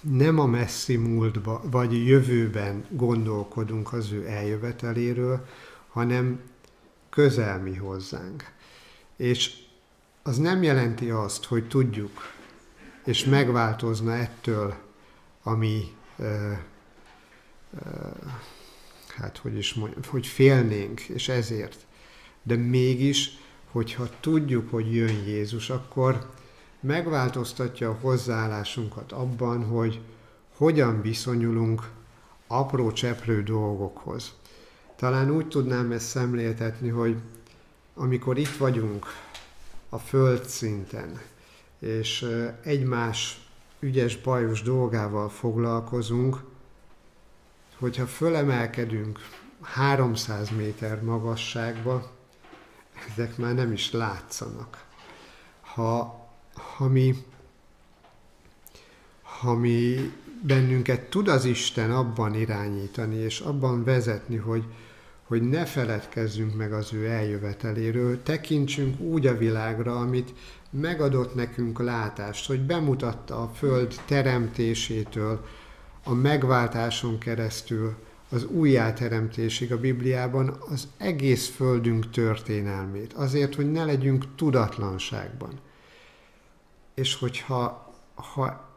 nem 0.00 0.38
a 0.38 0.46
messzi 0.46 0.96
múltba, 0.96 1.62
vagy 1.70 2.06
jövőben 2.06 2.84
gondolkodunk 2.90 3.92
az 3.92 4.12
ő 4.12 4.28
eljöveteléről, 4.28 5.46
hanem 5.88 6.40
közelmi 7.10 7.74
hozzánk. 7.74 8.52
És 9.16 9.56
az 10.22 10.36
nem 10.36 10.62
jelenti 10.62 11.10
azt, 11.10 11.44
hogy 11.44 11.68
tudjuk, 11.68 12.32
és 13.04 13.24
megváltozna 13.24 14.14
ettől, 14.14 14.74
ami, 15.42 15.94
ö, 16.18 16.52
ö, 17.84 17.90
hát 19.16 19.38
hogy 19.38 19.56
is 19.56 19.74
mondjam, 19.74 20.02
hogy 20.08 20.26
félnénk, 20.26 21.00
és 21.00 21.28
ezért. 21.28 21.86
De 22.42 22.56
mégis, 22.56 23.30
hogyha 23.70 24.08
tudjuk, 24.20 24.70
hogy 24.70 24.94
jön 24.94 25.24
Jézus, 25.26 25.70
akkor 25.70 26.30
megváltoztatja 26.80 27.90
a 27.90 27.98
hozzáállásunkat 28.00 29.12
abban, 29.12 29.64
hogy 29.64 30.00
hogyan 30.56 31.02
viszonyulunk 31.02 31.90
apró 32.46 32.92
cseprő 32.92 33.42
dolgokhoz. 33.42 34.32
Talán 34.96 35.30
úgy 35.30 35.48
tudnám 35.48 35.92
ezt 35.92 36.06
szemléltetni, 36.06 36.88
hogy 36.88 37.16
amikor 37.94 38.38
itt 38.38 38.56
vagyunk 38.56 39.06
a 39.88 39.98
földszinten, 39.98 41.20
és 41.78 42.26
egymás 42.62 43.46
ügyes, 43.80 44.16
bajos 44.16 44.62
dolgával 44.62 45.28
foglalkozunk, 45.28 46.44
hogyha 47.78 48.06
fölemelkedünk 48.06 49.18
300 49.60 50.50
méter 50.50 51.02
magasságba, 51.02 52.12
ezek 53.12 53.36
már 53.36 53.54
nem 53.54 53.72
is 53.72 53.92
látszanak. 53.92 54.84
Ha 55.60 56.22
ha 56.54 56.88
mi, 56.88 57.24
ha 59.22 59.54
mi 59.54 60.12
bennünket 60.42 61.00
tud 61.00 61.28
az 61.28 61.44
Isten 61.44 61.90
abban 61.90 62.34
irányítani, 62.34 63.16
és 63.16 63.40
abban 63.40 63.84
vezetni, 63.84 64.36
hogy, 64.36 64.64
hogy 65.24 65.42
ne 65.42 65.64
feledkezzünk 65.64 66.56
meg 66.56 66.72
az 66.72 66.92
ő 66.92 67.08
eljöveteléről, 67.08 68.22
tekintsünk 68.22 69.00
úgy 69.00 69.26
a 69.26 69.36
világra, 69.36 69.98
amit 69.98 70.34
megadott 70.70 71.34
nekünk 71.34 71.78
látást, 71.78 72.46
hogy 72.46 72.60
bemutatta 72.60 73.42
a 73.42 73.50
Föld 73.54 73.94
teremtésétől, 74.06 75.44
a 76.04 76.12
megváltáson 76.12 77.18
keresztül, 77.18 77.94
az 78.28 78.44
újjáteremtésig 78.44 79.72
a 79.72 79.80
Bibliában 79.80 80.56
az 80.70 80.88
egész 80.96 81.48
Földünk 81.48 82.10
történelmét, 82.10 83.12
azért, 83.12 83.54
hogy 83.54 83.72
ne 83.72 83.84
legyünk 83.84 84.34
tudatlanságban. 84.34 85.60
És 86.94 87.14
hogyha 87.14 87.94
ha 88.14 88.70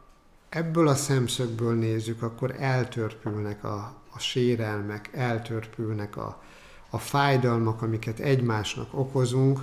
ebből 0.48 0.88
a 0.88 0.94
szemszögből 0.94 1.74
nézzük, 1.74 2.22
akkor 2.22 2.54
eltörpülnek 2.58 3.64
a, 3.64 3.94
a 4.18 4.20
sérelmek, 4.20 5.10
eltörpülnek 5.12 6.16
a, 6.16 6.42
a 6.90 6.98
fájdalmak, 6.98 7.82
amiket 7.82 8.18
egymásnak 8.18 8.94
okozunk, 8.94 9.60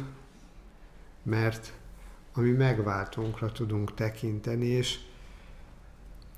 mert 1.23 1.73
ami 2.33 2.49
megváltónkra 2.49 3.51
tudunk 3.51 3.93
tekinteni, 3.93 4.65
és, 4.65 4.99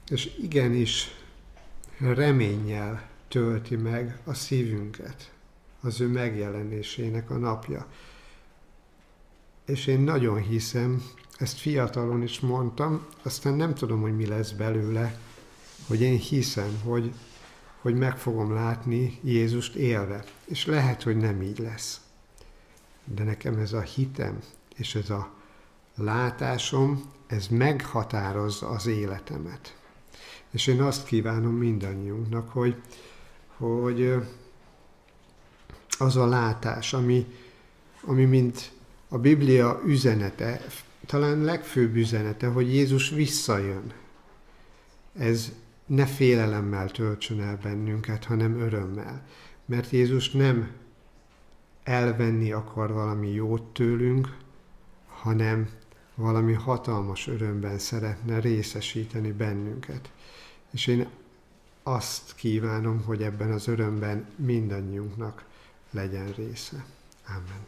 és 0.08 0.38
igenis 0.38 1.08
reménnyel 1.98 3.10
tölti 3.28 3.76
meg 3.76 4.20
a 4.24 4.34
szívünket 4.34 5.32
az 5.82 6.02
ő 6.02 6.08
megjelenésének 6.08 7.30
a 7.30 7.38
napja. 7.38 7.88
És 9.66 9.88
én 9.88 10.00
nagyon 10.00 10.42
hiszem, 10.42 11.04
ezt 11.38 11.58
fiatalon 11.58 12.24
is 12.24 12.40
mondtam, 12.40 13.06
aztán 13.22 13.54
nem 13.54 13.74
tudom, 13.74 14.02
hogy 14.02 14.16
mi 14.16 14.26
lesz 14.26 14.52
belőle, 14.52 15.20
hogy 15.88 16.02
én 16.02 16.18
hiszem, 16.18 16.80
hogy, 16.84 17.14
hogy 17.88 17.96
meg 17.96 18.18
fogom 18.18 18.54
látni 18.54 19.20
Jézust 19.24 19.76
élve. 19.76 20.24
És 20.46 20.66
lehet, 20.66 21.04
hogy 21.04 21.18
nem 21.18 21.42
így 21.42 21.60
lesz. 21.60 22.02
De 23.04 23.24
nekem 23.24 23.58
ez 23.58 23.74
a 23.74 23.82
hitem 23.82 24.40
és 24.76 24.96
ez 24.96 25.10
a 25.10 25.34
látásom, 25.96 27.12
ez 27.28 27.48
meghatározza 27.48 28.68
az 28.70 28.86
életemet. 28.86 29.78
És 30.52 30.68
én 30.68 30.82
azt 30.82 31.06
kívánom 31.06 31.54
mindannyiunknak, 31.54 32.50
hogy, 32.50 32.82
hogy 33.58 34.14
az 35.98 36.16
a 36.16 36.26
látás, 36.26 36.94
ami, 36.94 37.26
ami 38.02 38.26
mint 38.26 38.72
a 39.08 39.18
Biblia 39.18 39.82
üzenete 39.86 40.66
talán 41.06 41.42
legfőbb 41.42 41.96
üzenete, 41.96 42.48
hogy 42.48 42.74
Jézus 42.74 43.10
visszajön. 43.10 43.94
Ez 45.18 45.52
ne 45.88 46.06
félelemmel 46.06 46.90
töltsön 46.90 47.42
el 47.42 47.58
bennünket, 47.64 48.26
hanem 48.26 48.60
örömmel. 48.60 49.26
Mert 49.66 49.90
Jézus 49.90 50.32
nem 50.32 50.72
elvenni 51.84 52.52
akar 52.52 52.94
valami 52.94 53.32
jót 53.32 53.74
tőlünk, 53.74 54.38
hanem 55.08 55.70
valami 56.16 56.54
hatalmas 56.54 57.28
örömben 57.28 57.78
szeretne 57.80 58.40
részesíteni 58.40 59.32
bennünket. 59.32 60.12
És 60.72 60.88
én 60.88 61.08
azt 61.84 62.36
kívánom, 62.36 63.04
hogy 63.04 63.24
ebben 63.24 63.52
az 63.52 63.68
örömben 63.68 64.28
mindannyiunknak 64.36 65.46
legyen 65.92 66.32
része. 66.32 66.86
Amen. 67.28 67.66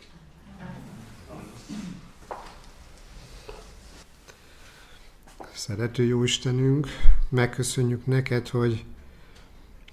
Szerető 5.53 6.03
jó 6.03 6.23
Istenünk, 6.23 6.87
megköszönjük 7.29 8.05
neked, 8.05 8.47
hogy, 8.47 8.85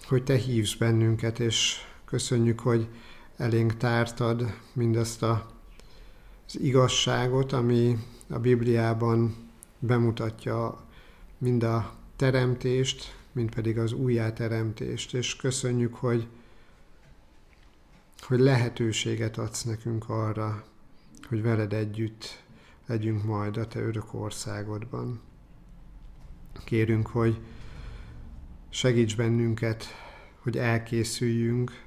hogy 0.05 0.25
te 0.25 0.37
hívsz 0.37 0.75
bennünket, 0.75 1.39
és 1.39 1.77
köszönjük, 2.05 2.61
hogy 2.61 2.89
elénk 3.37 3.77
tártad 3.77 4.55
mindazt 4.73 5.23
a 5.23 5.55
az 6.47 6.61
igazságot, 6.61 7.53
ami 7.53 7.99
a 8.29 8.39
Bibliában 8.39 9.37
bemutatja 9.79 10.85
mind 11.39 11.63
a 11.63 11.95
teremtést, 12.17 13.17
mind 13.33 13.55
pedig 13.55 13.79
az 13.79 13.93
újjáteremtést, 13.93 15.15
és 15.15 15.37
köszönjük, 15.37 15.95
hogy, 15.95 16.27
hogy 18.21 18.39
lehetőséget 18.39 19.39
adsz 19.39 19.63
nekünk 19.63 20.09
arra, 20.09 20.65
hogy 21.29 21.43
veled 21.43 21.73
együtt 21.73 22.43
legyünk 22.87 23.25
majd 23.25 23.57
a 23.57 23.69
Te 23.69 23.81
örök 23.81 24.15
országodban. 24.15 25.21
Kérünk, 26.65 27.07
hogy 27.07 27.41
segíts 28.69 29.17
bennünket, 29.17 29.85
hogy 30.39 30.57
elkészüljünk, 30.57 31.85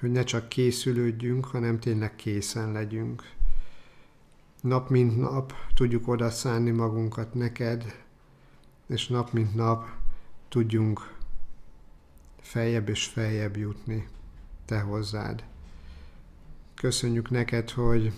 hogy 0.00 0.10
ne 0.10 0.22
csak 0.24 0.48
készülődjünk, 0.48 1.44
hanem 1.44 1.80
tényleg 1.80 2.16
készen 2.16 2.72
legyünk. 2.72 3.32
Nap 4.60 4.90
mint 4.90 5.16
nap 5.16 5.52
tudjuk 5.74 6.08
oda 6.08 6.30
szánni 6.30 6.70
magunkat 6.70 7.34
neked, 7.34 8.04
és 8.86 9.06
nap 9.06 9.32
mint 9.32 9.54
nap 9.54 9.88
tudjunk 10.48 11.16
feljebb 12.40 12.88
és 12.88 13.04
feljebb 13.04 13.56
jutni 13.56 14.08
te 14.64 14.80
hozzád. 14.80 15.44
Köszönjük 16.74 17.30
neked, 17.30 17.70
hogy 17.70 18.12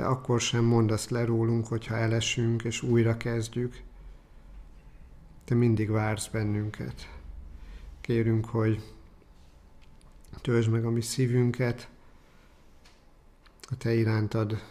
te 0.00 0.06
akkor 0.06 0.40
sem 0.40 0.64
mondasz 0.64 1.08
le 1.08 1.24
rólunk, 1.24 1.66
hogyha 1.66 1.96
elesünk 1.96 2.62
és 2.62 2.82
újra 2.82 3.16
kezdjük. 3.16 3.82
Te 5.44 5.54
mindig 5.54 5.90
vársz 5.90 6.28
bennünket. 6.28 7.18
Kérünk, 8.00 8.46
hogy 8.46 8.82
töltsd 10.40 10.70
meg 10.70 10.84
a 10.84 10.90
mi 10.90 11.00
szívünket, 11.00 11.88
a 13.70 13.76
te 13.76 13.94
irántad 13.94 14.62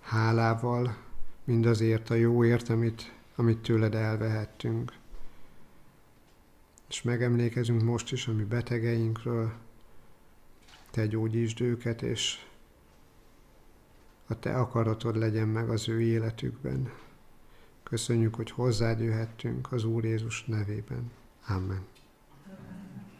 hálával, 0.00 0.96
mindazért 1.44 2.10
a 2.10 2.14
jóért, 2.14 2.68
amit, 2.68 3.12
amit 3.34 3.58
tőled 3.58 3.94
elvehettünk. 3.94 4.92
És 6.88 7.02
megemlékezünk 7.02 7.82
most 7.82 8.12
is 8.12 8.26
a 8.26 8.32
mi 8.32 8.44
betegeinkről, 8.44 9.52
te 10.90 11.06
gyógyítsd 11.06 11.60
őket, 11.60 12.02
és 12.02 12.46
a 14.26 14.38
te 14.38 14.58
akaratod 14.58 15.16
legyen 15.16 15.48
meg 15.48 15.68
az 15.68 15.88
ő 15.88 16.00
életükben. 16.00 16.92
Köszönjük, 17.82 18.34
hogy 18.34 18.50
hozzád 18.50 19.00
jöhettünk 19.00 19.72
az 19.72 19.84
Úr 19.84 20.04
Jézus 20.04 20.44
nevében. 20.44 21.10
Amen. 21.46 21.93